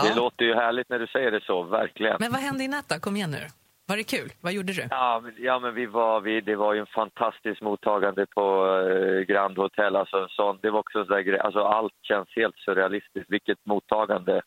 det 0.03 0.15
låter 0.15 0.45
ju 0.45 0.53
härligt 0.55 0.89
när 0.89 0.99
du 0.99 1.07
säger 1.07 1.31
det 1.31 1.41
så, 1.43 1.63
verkligen. 1.63 2.17
Men 2.19 2.31
vad 2.31 2.41
hände 2.41 2.63
i 2.63 2.67
natt 2.67 2.89
då? 2.89 2.99
Kom 2.99 3.15
igen 3.15 3.31
nu. 3.31 3.47
Var 3.87 3.97
det 3.97 4.03
kul? 4.03 4.33
Vad 4.41 4.53
gjorde 4.53 4.73
du? 4.73 4.87
Ja, 4.89 5.21
men, 5.23 5.33
ja, 5.37 5.59
men 5.59 5.73
vi 5.75 5.85
var, 5.85 6.21
vi, 6.21 6.41
det 6.41 6.55
var 6.55 6.73
ju 6.73 6.79
en 6.79 6.95
fantastisk 6.95 7.61
mottagande 7.61 8.25
på 8.25 8.45
eh, 8.89 9.21
Grand 9.21 9.57
Hotel. 9.57 9.95
Alltså, 9.95 10.17
en 10.17 10.29
sån, 10.29 10.59
det 10.61 10.69
var 10.71 10.79
också 10.79 10.99
en 10.99 11.05
sån 11.05 11.15
där 11.15 11.21
grej, 11.21 11.39
alltså, 11.39 11.59
allt 11.59 11.93
känns 12.01 12.29
helt 12.35 12.55
surrealistiskt. 12.57 13.29
Vilket 13.29 13.65
mottagande. 13.65 14.41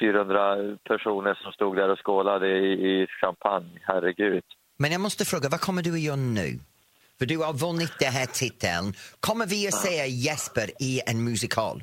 400 0.00 0.56
personer 0.88 1.34
som 1.42 1.52
stod 1.52 1.76
där 1.76 1.88
och 1.88 1.98
skålade 1.98 2.48
i, 2.48 2.72
i 2.72 3.06
champagne, 3.20 3.80
herregud. 3.82 4.44
Men 4.76 4.92
jag 4.92 5.00
måste 5.00 5.24
fråga, 5.24 5.48
vad 5.48 5.60
kommer 5.60 5.82
du 5.82 5.92
att 5.92 6.00
göra 6.00 6.16
nu? 6.16 6.58
För 7.18 7.26
du 7.26 7.38
har 7.38 7.52
vunnit 7.52 7.92
den 7.98 8.12
här 8.12 8.26
titeln. 8.26 8.94
Kommer 9.20 9.46
vi 9.46 9.68
att 9.68 9.74
se 9.74 10.06
Jesper 10.06 10.70
i 10.80 11.00
en 11.06 11.24
musikal? 11.24 11.82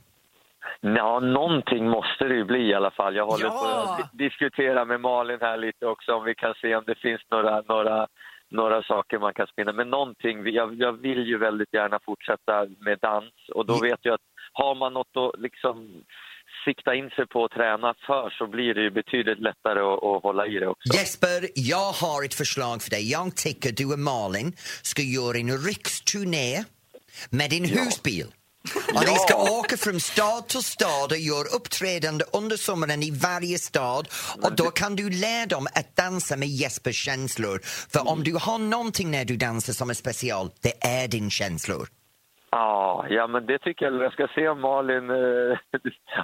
Ja, 0.86 1.19
någonting 1.19 1.89
måste 1.89 2.24
det 2.28 2.36
ju 2.36 2.43
bli 2.46 2.60
i 2.69 2.74
alla 2.74 2.91
fall. 2.91 3.15
Jag 3.15 3.26
håller 3.26 3.46
Ja! 3.46 3.52
på 3.52 3.91
att 4.04 4.12
di- 4.12 4.24
diskutera 4.24 4.86
med 4.86 5.02
Malin 5.02 5.38
här 5.41 5.58
lite 5.58 5.86
också 5.86 6.12
om 6.13 6.24
vi 6.24 6.36
kan 6.36 6.54
se 6.62 6.76
om 6.76 6.84
det 6.88 6.96
finns 6.96 7.22
några, 7.32 7.62
några, 7.62 8.08
några 8.52 8.84
saker 8.84 9.19
man 9.19 9.34
kan 9.34 9.48
spinna. 9.48 9.72
Men 9.74 9.89
någonting, 9.89 10.54
jag, 10.54 10.76
jag 10.76 10.93
vill 11.02 11.28
ju 11.28 11.38
väldigt 11.38 11.74
gärna 11.74 12.00
fortsätta 12.06 12.65
med 12.80 12.98
dans 13.02 13.34
och 13.56 13.65
då 13.65 13.80
vet 13.82 14.00
jag 14.02 14.13
att 14.13 14.22
har 14.54 14.76
man 14.76 14.93
något 14.93 15.17
att 15.17 15.41
liksom 15.41 16.04
sikta 16.65 16.96
in 16.96 17.10
sig 17.10 17.28
på 17.28 17.39
och 17.41 17.52
träna 17.52 17.93
för 18.08 18.30
så 18.38 18.48
blir 18.48 18.74
det 18.74 18.82
ju 18.82 18.89
betydligt 18.91 19.39
lättare 19.39 19.80
att, 19.80 20.04
att 20.04 20.24
hålla 20.24 20.48
i 20.48 20.60
det 20.60 20.67
också. 20.67 20.93
Jesper, 20.98 21.39
jag 21.56 21.91
har 22.04 22.26
ett 22.26 22.34
förslag 22.34 22.82
för 22.82 22.89
dig. 22.89 23.12
Jag 23.12 23.36
tycker 23.36 23.72
du 23.72 23.86
och 23.93 24.00
Malin 24.00 24.52
ska 24.91 25.02
göra 25.02 25.38
en 25.38 25.58
riksturné 25.69 26.63
med 27.30 27.50
din 27.50 27.65
husbil. 27.65 28.28
Och 28.93 29.06
ni 29.06 29.15
ska 29.15 29.36
åka 29.36 29.78
från 29.78 29.99
stad 29.99 30.47
till 30.47 30.63
stad 30.63 31.12
och 31.12 31.17
göra 31.17 31.47
uppträdande 31.47 32.26
under 32.34 32.58
sommaren 32.58 33.04
i 33.04 33.12
varje 33.12 33.60
stad. 33.60 34.08
Och 34.41 34.56
då 34.56 34.71
kan 34.71 34.95
du 34.95 35.10
lära 35.10 35.45
dem 35.45 35.67
att 35.73 35.95
dansa 35.95 36.36
med 36.36 36.49
Jespers 36.49 37.06
känslor. 37.06 37.62
För 37.89 38.08
om 38.08 38.23
du 38.23 38.34
har 38.34 38.58
någonting 38.58 39.12
när 39.12 39.26
du 39.26 39.38
dansar 39.38 39.73
som 39.73 39.89
är 39.89 39.93
special, 39.93 40.52
det 40.62 40.86
är 40.86 41.08
din 41.08 41.30
känslor. 41.30 41.89
Ja, 42.56 43.06
ja, 43.10 43.28
men 43.28 43.46
det 43.46 43.60
tycker 43.60 43.86
jag. 43.86 44.04
Jag 44.04 44.13
ska 44.13 44.28
se 44.36 44.48
om 44.48 44.62
Malin 44.62 45.10
eh, 45.10 45.58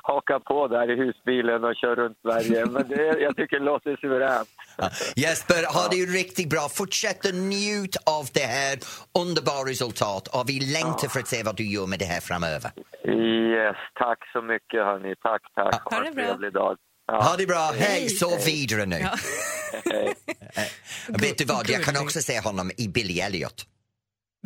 hakar 0.10 0.40
på 0.40 0.68
där 0.68 0.92
i 0.92 0.96
husbilen 0.96 1.64
och 1.64 1.76
kör 1.76 1.96
runt 1.96 2.18
Sverige. 2.22 2.66
Men 2.66 2.88
det, 2.88 3.20
jag 3.20 3.36
tycker 3.36 3.60
det 3.60 3.66
låter 3.66 3.98
suveränt. 4.02 4.50
Ja. 4.78 4.90
Jesper, 5.16 5.62
ha 5.76 5.88
det 5.92 5.96
riktigt 6.22 6.50
bra. 6.50 6.70
Fortsätt 6.70 7.26
att 7.26 7.34
njut 7.34 7.96
av 8.20 8.26
det 8.34 8.48
här 8.58 8.74
underbara 9.24 9.70
resultat 9.70 10.28
och 10.28 10.44
vi 10.50 10.60
längtar 10.78 11.08
för 11.08 11.20
att 11.20 11.28
se 11.28 11.44
vad 11.44 11.56
du 11.56 11.66
gör 11.76 11.88
med 11.88 12.00
det 12.00 12.10
här 12.14 12.22
framöver. 12.22 12.72
Yes, 13.06 13.78
tack 13.94 14.20
så 14.34 14.42
mycket 14.42 14.80
hörni. 14.90 15.16
Tack, 15.28 15.42
tack. 15.56 15.94
Ha, 15.94 16.06
en 16.06 16.14
trevlig 16.14 16.54
dag. 16.54 16.78
Ja. 17.08 17.22
Ha 17.24 17.38
det 17.38 17.48
bra, 17.48 17.72
hej! 17.80 18.10
Så 18.10 18.30
vidare 18.46 18.86
nu. 18.86 18.96
Hej. 18.96 20.14
Vet 21.08 21.38
du 21.38 21.46
vad, 21.46 21.70
jag 21.70 21.84
kan 21.84 21.98
också 22.04 22.20
se 22.20 22.40
honom 22.40 22.72
i 22.78 22.88
Billy 22.88 23.20
Elliot. 23.20 23.66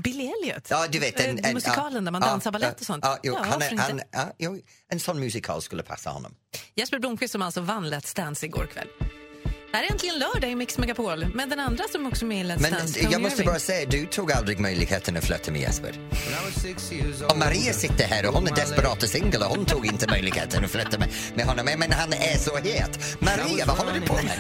Billy 0.02 0.32
Elliot? 0.42 0.68
Ja, 0.70 0.88
du 0.92 1.00
vet, 1.00 1.20
en, 1.20 1.40
Eh, 1.40 1.48
en, 1.50 1.54
musikalen 1.54 2.06
där 2.06 2.12
man 2.12 2.22
ja, 2.22 2.28
dansar 2.28 2.48
ja, 2.48 2.52
balett 2.52 2.80
och 2.80 2.86
sånt. 2.86 3.06
Ja, 3.06 3.18
jo, 3.24 3.34
Ja, 3.34 3.44
han 3.44 3.78
han, 3.78 4.02
ja, 4.12 4.34
jo, 4.38 4.60
en 4.90 5.00
sån 5.00 5.20
musikal 5.20 5.62
skulle 5.62 5.84
passa 5.84 6.10
honom. 6.10 6.36
Jesper 6.76 7.00
Blomqvist 7.00 7.32
som 7.32 7.42
alltså 7.42 7.62
vann 7.62 7.86
Let's 7.94 8.16
Dance 8.16 8.46
igår 8.46 8.66
kväll. 8.74 8.88
Det 9.72 9.78
här 9.78 9.86
är 9.86 9.92
äntligen 9.92 10.20
lördag 10.20 10.52
i 10.52 10.56
Mix 10.56 10.78
Megapol 10.78 11.26
med 11.36 11.50
den 11.50 11.60
andra 11.60 11.84
som 11.92 12.06
också 12.06 12.26
är 12.26 12.28
med 12.28 12.46
i 12.46 12.50
Let's 12.50 12.62
Men 12.62 12.72
Dance, 12.72 13.00
jag 13.00 13.12
Tony 13.12 13.24
måste 13.24 13.36
Irving. 13.36 13.48
bara 13.48 13.60
säga, 13.60 13.90
du 13.90 14.06
tog 14.06 14.32
aldrig 14.32 14.60
möjligheten 14.60 15.18
att 15.18 15.26
flirta 15.26 15.52
med 15.52 15.62
Jesper. 15.62 16.00
Och 17.30 17.38
Maria 17.38 17.74
sitter 17.74 18.08
här 18.08 18.28
och 18.28 18.34
hon 18.34 18.48
är 18.48 18.56
desperat 18.56 19.04
och 19.04 19.10
singel 19.10 19.42
och 19.42 19.50
hon 19.50 19.66
tog 19.66 19.86
inte 19.86 20.08
möjligheten 20.10 20.66
att 20.66 20.72
flirta 20.72 21.00
med, 21.00 21.10
med 21.36 21.46
honom. 21.46 21.66
Men 21.78 21.92
han 21.92 22.14
är 22.14 22.38
så 22.38 22.58
het. 22.58 23.18
Maria, 23.20 23.66
vad 23.66 23.78
håller 23.78 23.94
du 23.94 24.02
på 24.02 24.14
med? 24.14 24.40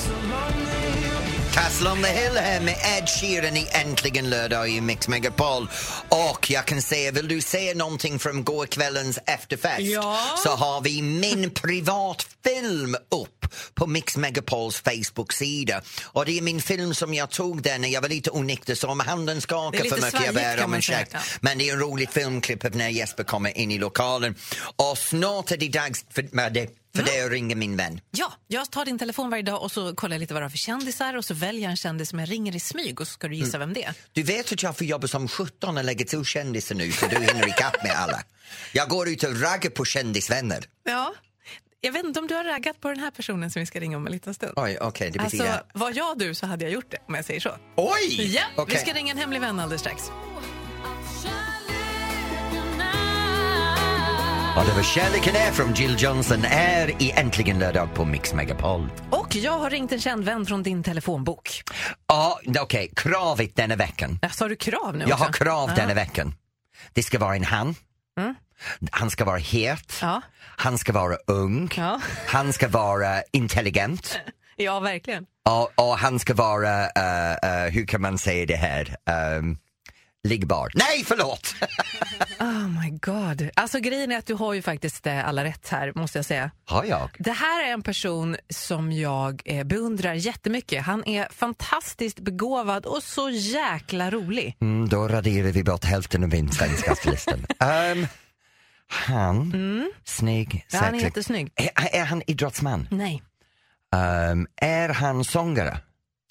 so 0.00 0.14
lonely 0.14 1.39
Castle 1.52 1.90
on 1.90 2.02
the 2.02 2.08
Hill 2.08 2.36
här 2.36 2.60
med 2.60 2.74
Ed 2.98 3.08
Sheeran 3.08 3.56
i 3.56 3.68
Äntligen 3.72 4.30
lördag 4.30 4.68
i 4.68 4.80
Mix 4.80 5.08
Megapol. 5.08 5.68
Och 6.08 6.50
jag 6.50 6.66
kan 6.66 6.82
säga, 6.82 7.12
vill 7.12 7.28
du 7.28 7.40
se 7.40 7.74
någonting 7.74 8.18
från 8.18 8.44
gårkvällens 8.44 9.18
efterfest 9.26 9.80
Ja. 9.80 10.18
så 10.44 10.50
har 10.50 10.80
vi 10.80 11.02
min 11.02 11.50
privatfilm 11.50 12.94
upp 12.94 13.46
på 13.74 13.86
Mix 13.86 14.16
Megapols 14.16 14.80
Facebook-sida. 14.80 15.82
Och 16.04 16.26
det 16.26 16.38
är 16.38 16.42
min 16.42 16.60
film 16.62 16.94
som 16.94 17.14
jag 17.14 17.30
tog 17.30 17.62
där 17.62 17.78
när 17.78 17.88
jag 17.88 18.00
var 18.00 18.08
lite 18.08 18.30
onykter 18.30 18.74
så 18.74 18.88
om 18.88 19.00
handen 19.00 19.40
skakar 19.40 19.84
för 19.84 19.96
mycket 20.02 20.24
jag 20.26 20.34
ber 20.34 20.64
om 20.64 20.70
säga. 20.70 20.78
ursäkt. 20.78 21.14
Men 21.40 21.58
det 21.58 21.68
är 21.68 21.72
en 21.72 21.80
rolig 21.80 22.10
filmklipp 22.10 22.64
av 22.64 22.76
när 22.76 22.88
Jesper 22.88 23.24
kommer 23.24 23.58
in 23.58 23.70
i 23.70 23.78
lokalen. 23.78 24.34
Och 24.76 24.98
snart 24.98 25.50
är 25.52 25.56
det 25.56 25.68
dags 25.68 26.04
för, 26.10 26.28
med 26.32 26.52
det, 26.52 26.68
för 26.96 27.02
det 27.02 27.24
att 27.24 27.30
ringa 27.30 27.56
min 27.56 27.76
vän. 27.76 28.00
Ja, 28.10 28.32
jag 28.48 28.70
tar 28.70 28.84
din 28.84 28.98
telefon 28.98 29.30
varje 29.30 29.42
dag 29.42 29.62
och 29.62 29.72
så 29.72 29.94
kollar 29.94 30.14
jag 30.14 30.20
lite 30.20 30.34
vad 30.34 30.42
du 30.42 30.44
har 30.44 30.50
för 30.50 30.58
kändisar 30.58 31.16
och 31.16 31.24
så 31.24 31.34
väljer 31.40 31.62
jag 31.62 31.70
en 31.70 31.76
kändis 31.76 32.08
som 32.08 32.18
jag 32.18 32.30
ringer 32.30 32.56
i 32.56 32.60
smyg 32.60 33.00
och 33.00 33.06
så 33.06 33.12
ska 33.12 33.28
du 33.28 33.34
gissa 33.34 33.58
vem 33.58 33.72
det 33.72 33.84
är. 33.84 33.94
Du 34.12 34.22
vet 34.22 34.52
att 34.52 34.62
jag 34.62 34.76
får 34.76 34.86
jobba 34.86 35.06
som 35.08 35.28
17 35.28 35.78
och 35.78 35.84
lägga 35.84 36.04
till 36.04 36.24
kändisar 36.24 36.74
nu 36.74 36.92
så 36.92 37.06
du 37.06 37.16
hinner 37.16 37.48
ikapp 37.48 37.82
med 37.82 37.92
alla. 37.92 38.22
Jag 38.72 38.88
går 38.88 39.08
ut 39.08 39.24
och 39.24 39.40
raggar 39.40 39.70
på 39.70 39.84
kändisvänner. 39.84 40.64
Ja. 40.84 41.14
Jag 41.80 41.92
vet 41.92 42.04
inte 42.04 42.20
om 42.20 42.26
du 42.26 42.34
har 42.34 42.44
raggat 42.44 42.80
på 42.80 42.88
den 42.88 42.98
här 42.98 43.10
personen 43.10 43.50
som 43.50 43.60
vi 43.60 43.66
ska 43.66 43.80
ringa 43.80 43.96
om 43.96 44.06
en 44.06 44.12
liten 44.12 44.34
stund. 44.34 44.52
Oj, 44.56 44.78
okej, 44.80 45.10
det 45.10 45.18
betyder... 45.18 45.52
Alltså, 45.52 45.64
var 45.74 45.92
jag 45.96 46.18
du 46.18 46.34
så 46.34 46.46
hade 46.46 46.64
jag 46.64 46.72
gjort 46.72 46.90
det, 46.90 46.98
om 47.08 47.14
jag 47.14 47.24
säger 47.24 47.40
så. 47.40 47.56
Oj! 47.76 48.34
Ja, 48.34 48.42
Okej. 48.56 48.74
vi 48.74 48.80
ska 48.80 48.92
ringa 48.98 49.12
en 49.12 49.18
hemlig 49.18 49.40
vän 49.40 49.60
alldeles 49.60 49.80
strax. 49.80 50.02
Och 54.56 54.64
det 54.66 54.72
var 54.72 54.82
Kärleken 54.82 55.36
är 55.36 55.52
från 55.52 55.74
Jill 55.74 55.96
Johnson 55.98 56.44
är 56.50 57.02
i 57.02 57.12
Äntligen 57.16 57.58
lördag 57.58 57.94
på 57.94 58.04
Mix 58.04 58.34
Megapol. 58.34 58.88
Och 59.10 59.36
jag 59.36 59.58
har 59.58 59.70
ringt 59.70 59.92
en 59.92 60.00
känd 60.00 60.24
vän 60.24 60.46
från 60.46 60.62
din 60.62 60.82
telefonbok. 60.82 61.62
Ja, 62.06 62.40
okej, 62.60 62.92
kravet 62.96 63.56
denna 63.56 63.76
veckan. 63.76 64.18
Ja, 64.22 64.28
Sa 64.28 64.48
du 64.48 64.56
krav 64.56 64.96
nu 64.96 65.04
Jag 65.04 65.12
också? 65.12 65.24
har 65.24 65.32
krav 65.32 65.68
Ja. 65.70 65.76
denna 65.76 65.94
veckan. 65.94 66.34
Det 66.92 67.02
ska 67.02 67.18
vara 67.18 67.36
en 67.36 67.44
han. 67.44 67.74
Mm. 68.18 68.34
Han 68.92 69.10
ska 69.10 69.24
vara 69.24 69.38
het. 69.38 69.98
Ja. 70.02 70.22
Han 70.56 70.78
ska 70.78 70.92
vara 70.92 71.16
ung. 71.26 71.70
Ja. 71.76 72.00
Han 72.26 72.52
ska 72.52 72.68
vara 72.68 73.22
intelligent. 73.32 74.18
Ja, 74.56 74.80
verkligen. 74.80 75.26
Och, 75.48 75.72
och 75.88 75.98
han 75.98 76.18
ska 76.18 76.34
vara, 76.34 76.80
eh, 76.88 77.32
eh, 77.32 77.70
hur 77.72 77.86
kan 77.86 78.00
man 78.02 78.18
säga 78.18 78.46
det 78.46 78.56
här, 78.56 78.96
um, 79.38 79.58
liggbar. 80.28 80.70
Nej, 80.74 81.04
förlåt! 81.06 81.54
Oh 82.40 82.68
my 82.82 82.90
god. 82.90 83.50
Alltså 83.56 83.78
grejen 83.80 84.12
är 84.12 84.18
att 84.18 84.26
du 84.26 84.34
har 84.34 84.54
ju 84.54 84.62
faktiskt 84.62 85.06
eh, 85.06 85.28
alla 85.28 85.44
rätt 85.44 85.68
här, 85.68 85.92
måste 85.94 86.18
jag 86.18 86.24
säga. 86.24 86.50
Har 86.64 86.84
jag? 86.84 87.10
Det 87.18 87.32
här 87.32 87.68
är 87.68 87.72
en 87.72 87.82
person 87.82 88.36
som 88.48 88.92
jag 88.92 89.42
eh, 89.44 89.64
beundrar 89.64 90.14
jättemycket. 90.14 90.84
Han 90.84 91.04
är 91.08 91.28
fantastiskt 91.30 92.20
begåvad 92.20 92.86
och 92.86 93.02
så 93.02 93.30
jäkla 93.30 94.10
rolig. 94.10 94.56
Mm, 94.60 94.88
då 94.88 95.08
raderar 95.08 95.48
vi 95.52 95.64
bort 95.64 95.84
hälften 95.84 96.22
av 96.22 96.28
min 96.28 96.50
listan. 97.04 97.46
um, 97.92 98.06
han, 98.88 99.52
snygg, 100.04 100.48
Mm. 100.54 100.62
Ja, 100.72 100.78
han 100.78 100.86
är 100.88 100.90
säkert. 100.90 101.02
jättesnygg. 101.04 101.52
Är, 101.56 101.94
är 102.00 102.04
han 102.04 102.22
idrottsman? 102.26 102.88
Nej. 102.90 103.22
Um, 104.32 104.46
är 104.56 104.88
han 104.88 105.24
sångare? 105.24 105.78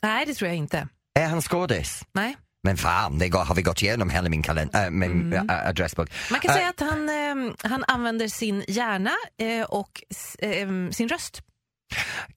Nej, 0.01 0.25
det 0.25 0.33
tror 0.33 0.47
jag 0.47 0.57
inte. 0.57 0.87
Är 1.13 1.27
han 1.27 1.41
skådis? 1.41 2.05
Nej. 2.11 2.37
Men 2.63 2.77
fan, 2.77 3.17
det 3.19 3.33
har 3.33 3.55
vi 3.55 3.61
gått 3.61 3.81
igenom 3.81 4.09
hela 4.09 4.29
min, 4.29 4.43
kalend- 4.43 4.75
äh, 4.85 4.89
min 4.89 5.11
Mm. 5.33 5.49
äh, 5.49 5.67
adressbok. 5.67 6.09
Man 6.31 6.39
kan 6.39 6.49
Äh, 6.51 6.55
säga 6.57 6.69
att 6.69 6.79
han, 6.79 7.09
eh, 7.09 7.53
han 7.69 7.83
använder 7.87 8.27
sin 8.27 8.63
hjärna 8.67 9.11
eh, 9.37 9.63
och 9.65 10.03
s- 10.09 10.35
eh, 10.39 10.67
sin 10.91 11.09
röst. 11.09 11.41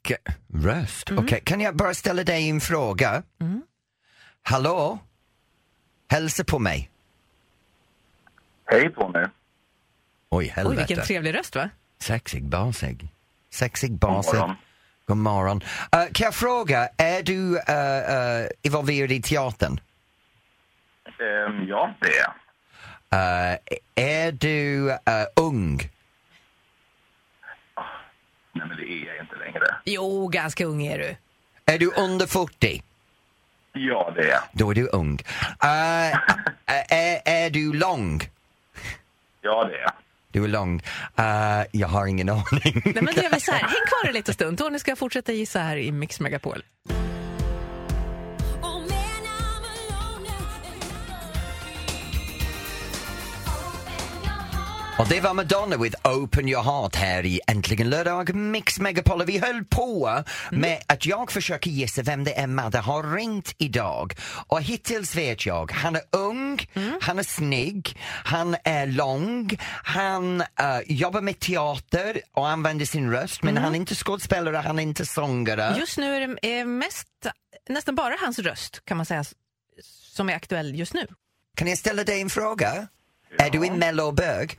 K- 0.08 0.14
Röst? 0.54 1.10
Mm. 1.10 1.24
Okej, 1.24 1.40
kan 1.44 1.60
jag 1.60 1.76
bara 1.76 1.94
ställa 1.94 2.24
dig 2.24 2.48
en 2.50 2.60
fråga? 2.60 3.22
Hallå? 4.42 4.98
Hälsa 6.10 6.44
på 6.44 6.58
mig. 6.58 6.90
Hej 8.66 8.90
på 8.90 9.08
mig. 9.08 9.26
Oj, 10.30 10.46
helvete. 10.46 10.80
Oj, 10.80 10.86
vilken 10.86 11.06
trevlig 11.06 11.34
röst 11.34 11.56
va? 11.56 11.70
Sexig, 12.00 12.44
basig. 12.44 13.08
Sexig, 13.50 13.92
basig. 13.92 14.34
morgon. 14.38 14.56
God 15.06 15.16
morgon. 15.16 15.60
Eh, 15.92 16.04
kan 16.12 16.24
jag 16.24 16.34
fråga, 16.34 16.88
är 16.96 17.22
du 17.22 17.58
eh, 17.58 17.98
eh, 17.98 18.46
involverad 18.62 19.12
i 19.12 19.22
teatern? 19.22 19.80
Ehm, 21.22 21.66
ja, 21.68 21.94
det 22.00 22.06
är 22.08 22.20
jag. 22.22 22.32
Eh, 23.52 23.58
är 23.94 24.32
du 24.32 24.90
eh, 24.90 24.98
ung? 25.36 25.76
Nej, 28.54 28.66
men 28.68 28.76
det 28.76 28.92
är 28.92 29.06
jag 29.06 29.20
inte 29.20 29.36
längre. 29.36 29.66
Jo, 29.84 30.28
ganska 30.28 30.64
ung 30.64 30.82
är 30.82 30.98
du. 30.98 31.16
Är 31.72 31.78
du 31.78 31.92
under 31.96 32.26
40? 32.26 32.82
Ja, 33.72 34.12
det 34.16 34.22
är 34.22 34.28
jag. 34.30 34.40
Då 34.52 34.70
är 34.70 34.74
du 34.74 34.88
ung. 34.88 35.18
Eh, 35.62 36.16
är, 36.66 37.20
är 37.24 37.50
du 37.50 37.72
lång? 37.72 38.20
Ja, 39.40 39.64
det 39.64 39.76
är 39.76 39.80
jag. 39.80 39.92
Du 40.30 40.44
är 40.44 40.48
lång. 40.48 40.82
Jag 41.70 41.88
har 41.88 42.06
ingen 42.06 42.28
aning. 42.30 42.82
Nej, 42.84 42.94
men 42.94 43.14
det 43.14 43.24
är 43.24 43.30
väl 43.30 43.40
så 43.40 43.52
här. 43.52 43.60
Häng 43.60 43.86
kvar 43.86 44.08
en 44.08 44.14
liten 44.14 44.34
stund. 44.34 44.58
Tony 44.58 44.78
ska 44.78 44.96
fortsätta 44.96 45.32
gissa 45.32 45.58
här 45.58 45.76
i 45.76 45.92
Mix 45.92 46.20
Megapol. 46.20 46.62
Och 55.02 55.08
det 55.08 55.20
var 55.20 55.34
Madonna 55.34 55.76
with 55.76 56.08
Open 56.08 56.48
Your 56.48 56.62
Heart 56.62 56.96
här 56.96 57.26
i 57.26 57.40
Äntligen 57.46 57.90
lördag 57.90 58.34
Mix 58.34 58.80
Megapol. 58.80 59.24
Vi 59.24 59.38
höll 59.38 59.64
på 59.64 60.22
med 60.50 60.82
att 60.86 61.06
jag 61.06 61.32
försöker 61.32 61.70
gissa 61.70 62.02
vem 62.02 62.24
det 62.24 62.38
är 62.38 62.46
Madde 62.46 62.78
har 62.78 63.14
ringt 63.14 63.54
idag. 63.58 64.14
Och 64.46 64.62
hittills 64.62 65.16
vet 65.16 65.46
jag, 65.46 65.72
han 65.72 65.96
är 65.96 66.02
ung, 66.10 66.66
han 67.00 67.18
är 67.18 67.22
snygg, 67.22 67.98
han 68.24 68.56
är 68.64 68.86
lång, 68.86 69.50
han 69.84 70.40
eh, 70.40 70.46
jobbar 70.86 71.20
med 71.20 71.40
teater 71.40 72.20
och 72.32 72.48
använder 72.48 72.86
sin 72.86 73.10
röst 73.10 73.42
men 73.42 73.56
han 73.56 73.72
är 73.74 73.76
inte 73.76 73.94
skådespelare, 73.94 74.56
han 74.56 74.78
är 74.78 74.82
inte 74.82 75.06
sångare. 75.06 75.76
Just 75.78 75.98
nu 75.98 76.16
är 76.16 76.20
det 76.20 76.64
mest, 76.64 77.08
nästan 77.68 77.94
bara 77.94 78.16
hans 78.20 78.38
röst 78.38 78.84
kan 78.84 78.96
man 78.96 79.06
säga 79.06 79.24
som 79.84 80.28
är 80.28 80.34
aktuell 80.34 80.74
just 80.74 80.94
nu. 80.94 81.06
Kan 81.54 81.68
jag 81.68 81.78
ställa 81.78 82.04
dig 82.04 82.20
en 82.20 82.30
fråga? 82.30 82.88
Är 83.38 83.50
du 83.50 83.66
en 83.66 83.78
mellobög? 83.78 84.58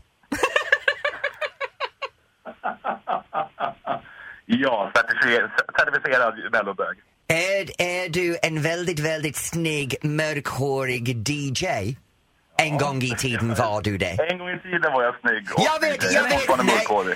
Ja, 4.46 4.92
certifier- 4.96 5.52
certifierad 5.78 6.34
mellobög. 6.52 6.98
Är, 7.28 7.82
är 7.82 8.10
du 8.10 8.38
en 8.42 8.62
väldigt, 8.62 9.00
väldigt 9.00 9.36
snygg, 9.36 9.96
mörkhårig 10.04 11.30
DJ? 11.30 11.66
En 12.58 12.78
gång 12.78 13.02
i 13.02 13.16
tiden 13.18 13.54
var 13.56 13.82
du 13.82 13.98
det. 13.98 14.18
En 14.32 14.38
gång 14.38 14.50
i 14.50 14.60
tiden 14.60 14.94
var 14.94 15.04
jag 15.04 15.16
snygg. 15.22 15.48
och 15.56 15.64
Jag 15.66 15.80
vet, 15.82 16.04
DJ, 16.12 16.16
jag 16.16 16.24
vet! 16.24 16.50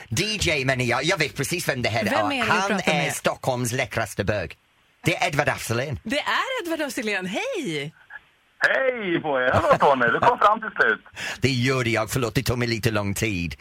Nej. 0.10 0.50
DJ 0.60 0.66
menar 0.66 0.84
jag, 0.86 1.04
jag 1.04 1.18
vet 1.18 1.36
precis 1.36 1.70
vem 1.70 1.82
det 1.82 1.90
här 1.90 2.04
Vem 2.04 2.32
är 2.32 2.44
Han 2.44 2.72
är 2.72 2.94
med? 3.04 3.14
Stockholms 3.14 3.72
läckraste 3.72 4.24
bög. 4.24 4.58
Det 5.04 5.16
är 5.16 5.28
Edvard 5.28 5.50
af 5.50 5.62
Sillén. 5.62 6.00
Det 6.04 6.20
är 6.20 6.64
Edvard 6.64 6.82
af 6.82 6.92
Sillén. 6.94 7.26
Hej! 7.26 7.94
Hej 8.60 9.22
på 9.22 9.40
er! 9.42 9.52
Hallå 9.54 9.78
Tony, 9.80 10.06
du 10.12 10.20
kom 10.20 10.40
fram 10.40 10.60
till 10.62 10.70
slut. 10.82 11.02
Det 11.42 11.50
gjorde 11.50 11.90
jag, 11.90 12.10
förlåt 12.12 12.36
det 12.36 12.44
tog 12.44 12.58
mig 12.58 12.68
lite 12.68 12.92
lång 12.92 13.14
tid. 13.14 13.56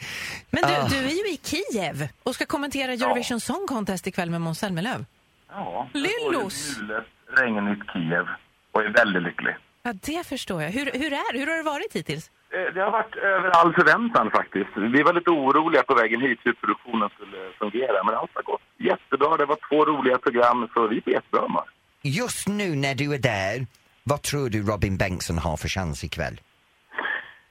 Men 0.50 0.62
du, 0.62 0.74
Ah. 0.74 0.88
du 0.88 0.96
är 0.96 1.10
ju 1.10 1.32
i 1.34 1.40
Kiev 1.44 2.08
och 2.22 2.34
ska 2.34 2.46
kommentera 2.46 2.92
Eurovision 2.92 3.40
Song 3.40 3.66
Contest 3.68 4.06
ikväll 4.06 4.30
med 4.30 4.40
Måns 4.40 4.58
Zelmerlöw. 4.58 5.04
Ja, 5.50 5.88
Lyllos. 5.92 6.70
ett 6.72 6.78
mulet, 6.82 7.04
regnigt 7.36 7.90
Kiev 7.92 8.26
och 8.72 8.82
är 8.82 8.88
väldigt 8.88 9.22
lycklig. 9.22 9.54
Ja, 9.82 9.92
det 9.92 10.26
förstår 10.26 10.62
jag. 10.62 10.70
Hur, 10.70 10.84
hur, 10.94 11.12
är, 11.12 11.38
hur 11.38 11.46
har 11.46 11.56
det 11.56 11.62
varit 11.62 11.92
hittills? 11.92 12.30
Eh, 12.50 12.74
Det 12.74 12.80
har 12.80 12.90
varit 12.90 13.16
över 13.16 13.50
all 13.50 13.74
förväntan 13.74 14.30
faktiskt. 14.30 14.70
Vi 14.76 15.02
var 15.02 15.12
lite 15.12 15.30
oroliga 15.30 15.82
på 15.82 15.94
vägen 15.94 16.20
hit 16.20 16.38
hur 16.44 16.52
produktionen 16.52 17.08
skulle 17.14 17.38
fungera, 17.58 18.04
men 18.04 18.14
allt 18.14 18.30
har 18.34 18.42
gått 18.42 18.62
jättebra. 18.78 19.36
Det 19.36 19.46
var 19.46 19.58
två 19.68 19.84
roliga 19.84 20.18
program, 20.18 20.68
så 20.74 20.86
vi 20.86 20.96
är 20.96 21.00
på 21.00 21.10
jättebra 21.10 21.40
humör. 21.42 21.64
Just 22.02 22.48
nu 22.48 22.74
när 22.76 22.94
du 22.94 23.14
är 23.14 23.18
där, 23.18 23.66
vad 24.10 24.22
tror 24.22 24.48
du 24.48 24.62
Robin 24.62 24.96
Bengtsson 24.96 25.38
har 25.38 25.56
för 25.56 25.68
chans 25.68 26.04
ikväll? 26.04 26.40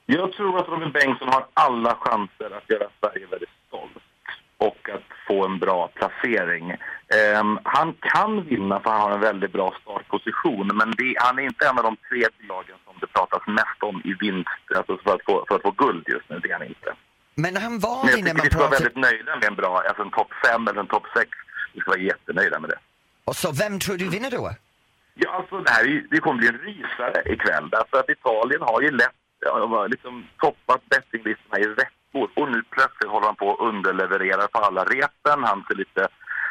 Jag 0.06 0.32
tror 0.32 0.58
att 0.58 0.68
Robin 0.68 0.92
Bengtsson 0.92 1.28
har 1.28 1.46
alla 1.54 1.96
chanser 2.00 2.50
att 2.56 2.70
göra 2.70 2.88
Sverige 3.00 3.26
väldigt 3.26 3.56
stolt 3.68 3.96
och 4.58 4.88
att 4.94 5.08
få 5.28 5.44
en 5.44 5.58
bra 5.58 5.88
placering. 5.88 6.70
Ehm, 7.18 7.58
han 7.64 7.94
kan 8.00 8.44
vinna 8.44 8.80
för 8.80 8.90
han 8.90 9.00
har 9.00 9.10
en 9.10 9.20
väldigt 9.20 9.52
bra 9.52 9.74
startposition 9.82 10.66
men 10.66 10.90
det, 10.90 11.14
han 11.18 11.38
är 11.38 11.42
inte 11.42 11.66
en 11.66 11.78
av 11.78 11.84
de 11.84 11.96
tre 12.08 12.22
lagen 12.48 12.76
som 12.84 12.94
det 13.00 13.06
pratas 13.06 13.42
mest 13.46 13.80
om 13.82 13.96
i 14.04 14.12
vinst, 14.24 14.64
alltså 14.76 14.98
för 15.04 15.14
att 15.14 15.24
få, 15.28 15.44
för 15.48 15.56
att 15.56 15.62
få 15.62 15.70
guld 15.70 16.04
just 16.08 16.28
nu. 16.30 16.38
Det 16.42 16.50
är 16.50 16.58
han 16.58 16.66
inte. 16.66 16.90
Men 17.34 17.56
han 17.56 17.78
var 17.78 18.04
Men 18.04 18.10
jag 18.10 18.18
det 18.18 18.22
när 18.24 18.30
tycker 18.30 18.36
man 18.36 18.44
vi 18.44 18.50
ska 18.50 18.58
vara 18.58 18.78
väldigt 18.78 18.96
nöjda 18.96 19.32
med 19.36 19.44
en 19.44 19.54
bra, 19.54 19.82
alltså 19.88 20.02
en 20.02 20.10
topp 20.10 20.32
fem 20.46 20.68
eller 20.68 20.80
en 20.80 20.92
topp 20.96 21.06
sex. 21.16 21.30
Vi 21.74 21.80
ska 21.80 21.90
vara 21.90 22.00
jättenöjda 22.00 22.60
med 22.60 22.70
det. 22.70 22.78
Och 23.24 23.36
så 23.36 23.52
vem 23.52 23.78
tror 23.80 23.96
du 23.96 24.08
vinner 24.08 24.30
då? 24.30 24.50
Ja, 25.18 25.30
alltså 25.30 25.56
det 25.58 25.70
här 25.70 25.84
är, 25.84 26.06
det 26.10 26.20
kommer 26.20 26.38
bli 26.38 26.48
en 26.48 26.58
rysare 26.58 27.32
ikväll 27.34 27.68
därför 27.70 27.98
att 27.98 28.08
Italien 28.08 28.62
har 28.62 28.80
ju 28.82 28.90
lätt 28.90 29.20
liksom 29.88 30.26
toppat 30.38 30.82
bettinglistorna 30.88 31.58
i 31.58 31.66
veckor 31.66 32.30
och 32.36 32.48
nu 32.52 32.62
plötsligt 32.70 33.10
håller 33.10 33.26
han 33.26 33.36
på 33.36 33.52
att 33.52 33.60
underleverera 33.60 34.48
på 34.48 34.58
alla 34.58 34.84
repen. 34.84 35.44
Han 35.44 35.64
ser 35.68 35.74
lite 35.74 36.08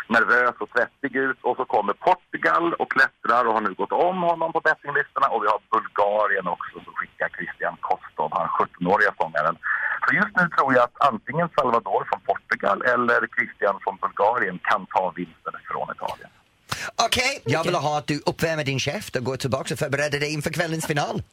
nervös 0.08 0.56
och 0.60 0.70
svettig 0.76 1.16
ut 1.16 1.38
och 1.42 1.58
så 1.58 1.66
kommer 1.66 1.94
Portugal 1.94 2.74
och 2.74 2.92
klättrar 2.92 3.46
och 3.46 3.54
har 3.54 3.62
nu 3.62 3.74
gått 3.74 3.92
om 3.92 4.22
honom 4.30 4.54
på 4.54 4.60
bettinglistorna 4.60 5.28
och 5.28 5.44
vi 5.44 5.48
har 5.48 5.62
Bulgarien 5.74 6.48
också 6.48 6.76
som 6.86 6.94
skickar 6.94 7.30
Christian 7.38 7.78
Kostov, 7.82 8.30
han 8.38 8.48
17-åriga 8.48 9.12
sångaren. 9.20 9.56
Så 10.06 10.16
just 10.16 10.36
nu 10.40 10.44
tror 10.56 10.74
jag 10.74 10.84
att 10.84 11.08
antingen 11.12 11.50
Salvador 11.58 12.02
från 12.10 12.22
Portugal 12.30 12.82
eller 12.94 13.20
Christian 13.36 13.76
från 13.84 13.98
Bulgarien 14.02 14.60
kan 14.70 14.86
ta 14.86 15.14
vinsten 15.16 15.54
från 15.72 15.88
Italien. 15.96 16.32
Okej, 16.96 17.42
jag 17.46 17.64
vill 17.64 17.76
ha 17.76 17.98
att 17.98 18.08
du 18.08 18.22
uppvärmer 18.26 18.64
din 18.64 18.80
käft 18.80 19.16
och 19.16 19.24
går 19.24 19.38
tillbaka 19.38 19.74
och 19.74 19.80
förbereder 19.80 20.20
dig 20.20 20.34
inför 20.34 20.50
kvällens 20.50 20.86
final. 20.86 21.24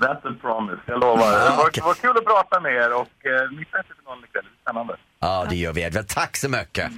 That's 0.00 0.28
a 0.28 0.34
promise, 0.40 0.82
jag 0.86 1.00
lovar. 1.00 1.32
Det 1.32 1.56
var, 1.56 1.70
det 1.70 1.80
var 1.80 1.94
kul 1.94 2.16
att 2.18 2.24
prata 2.24 2.60
med 2.60 2.72
er 2.72 2.92
och 2.94 3.26
eh, 3.26 3.50
missa 3.50 3.78
inte 3.78 3.94
finalen 3.98 4.24
ikväll. 4.24 4.44
Det 4.44 4.50
är 4.50 4.72
spännande. 4.72 4.96
Ja, 5.20 5.46
det 5.50 5.56
gör 5.56 5.72
vi 5.72 5.82
Edvard. 5.82 6.08
Tack 6.08 6.36
så 6.36 6.48
mycket. 6.48 6.92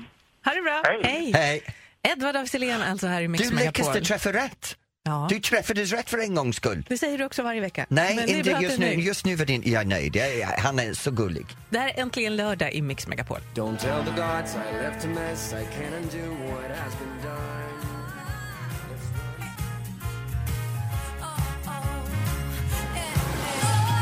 Ha 0.44 0.52
det 0.52 0.62
bra. 0.62 0.82
Hej. 0.84 1.32
Hej. 1.34 1.62
Edvard 2.02 2.37
af 2.37 2.48
alltså 2.90 3.06
här 3.06 3.22
i 3.22 3.28
Mix 3.28 3.44
Du 3.44 3.50
lyckades 3.50 3.78
Megapol. 3.78 3.94
du 3.94 4.00
träffa 4.00 4.32
rätt. 4.32 4.76
Ja. 5.06 5.26
Du 5.30 5.40
träffades 5.40 5.92
rätt 5.92 6.10
för 6.10 6.18
en 6.18 6.34
gångs 6.34 6.56
skull. 6.56 6.84
Det 6.88 6.98
säger 6.98 7.18
du 7.18 7.24
också 7.24 7.42
varje 7.42 7.60
vecka. 7.60 7.86
Nej, 7.88 8.16
Men 8.16 8.28
inte 8.28 8.50
just 8.50 8.78
nu. 8.78 8.86
nöjd. 8.86 8.98
Just 9.00 9.24
nu 9.24 9.36
var 9.36 9.44
din... 9.44 9.62
Jag 9.66 9.82
är 9.82 9.86
nöjd. 9.86 10.16
Jag, 10.16 10.36
jag, 10.38 10.46
han 10.46 10.78
är 10.78 10.92
så 10.94 11.10
gullig. 11.10 11.46
Det 11.70 11.78
här 11.78 11.88
är 11.88 12.00
äntligen 12.02 12.36
lördag 12.36 12.72
i 12.72 12.82
Mix 12.82 13.06
Megapol. 13.06 13.38
Don't 13.54 13.76
tell 13.78 14.04
the 14.04 14.10
gods 14.10 14.54
I 14.54 14.82
left 14.82 15.04
a 15.04 15.08
mess. 15.08 15.52
I 15.52 15.56
can't 15.56 15.96
undo 16.02 16.44
what 16.44 16.78
has 16.78 16.92
been 16.98 17.22
done. 17.22 17.64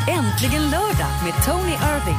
Äntligen 0.09 0.63
lördag 0.71 1.13
med 1.25 1.45
Tony 1.47 1.73
Irving. 1.73 2.19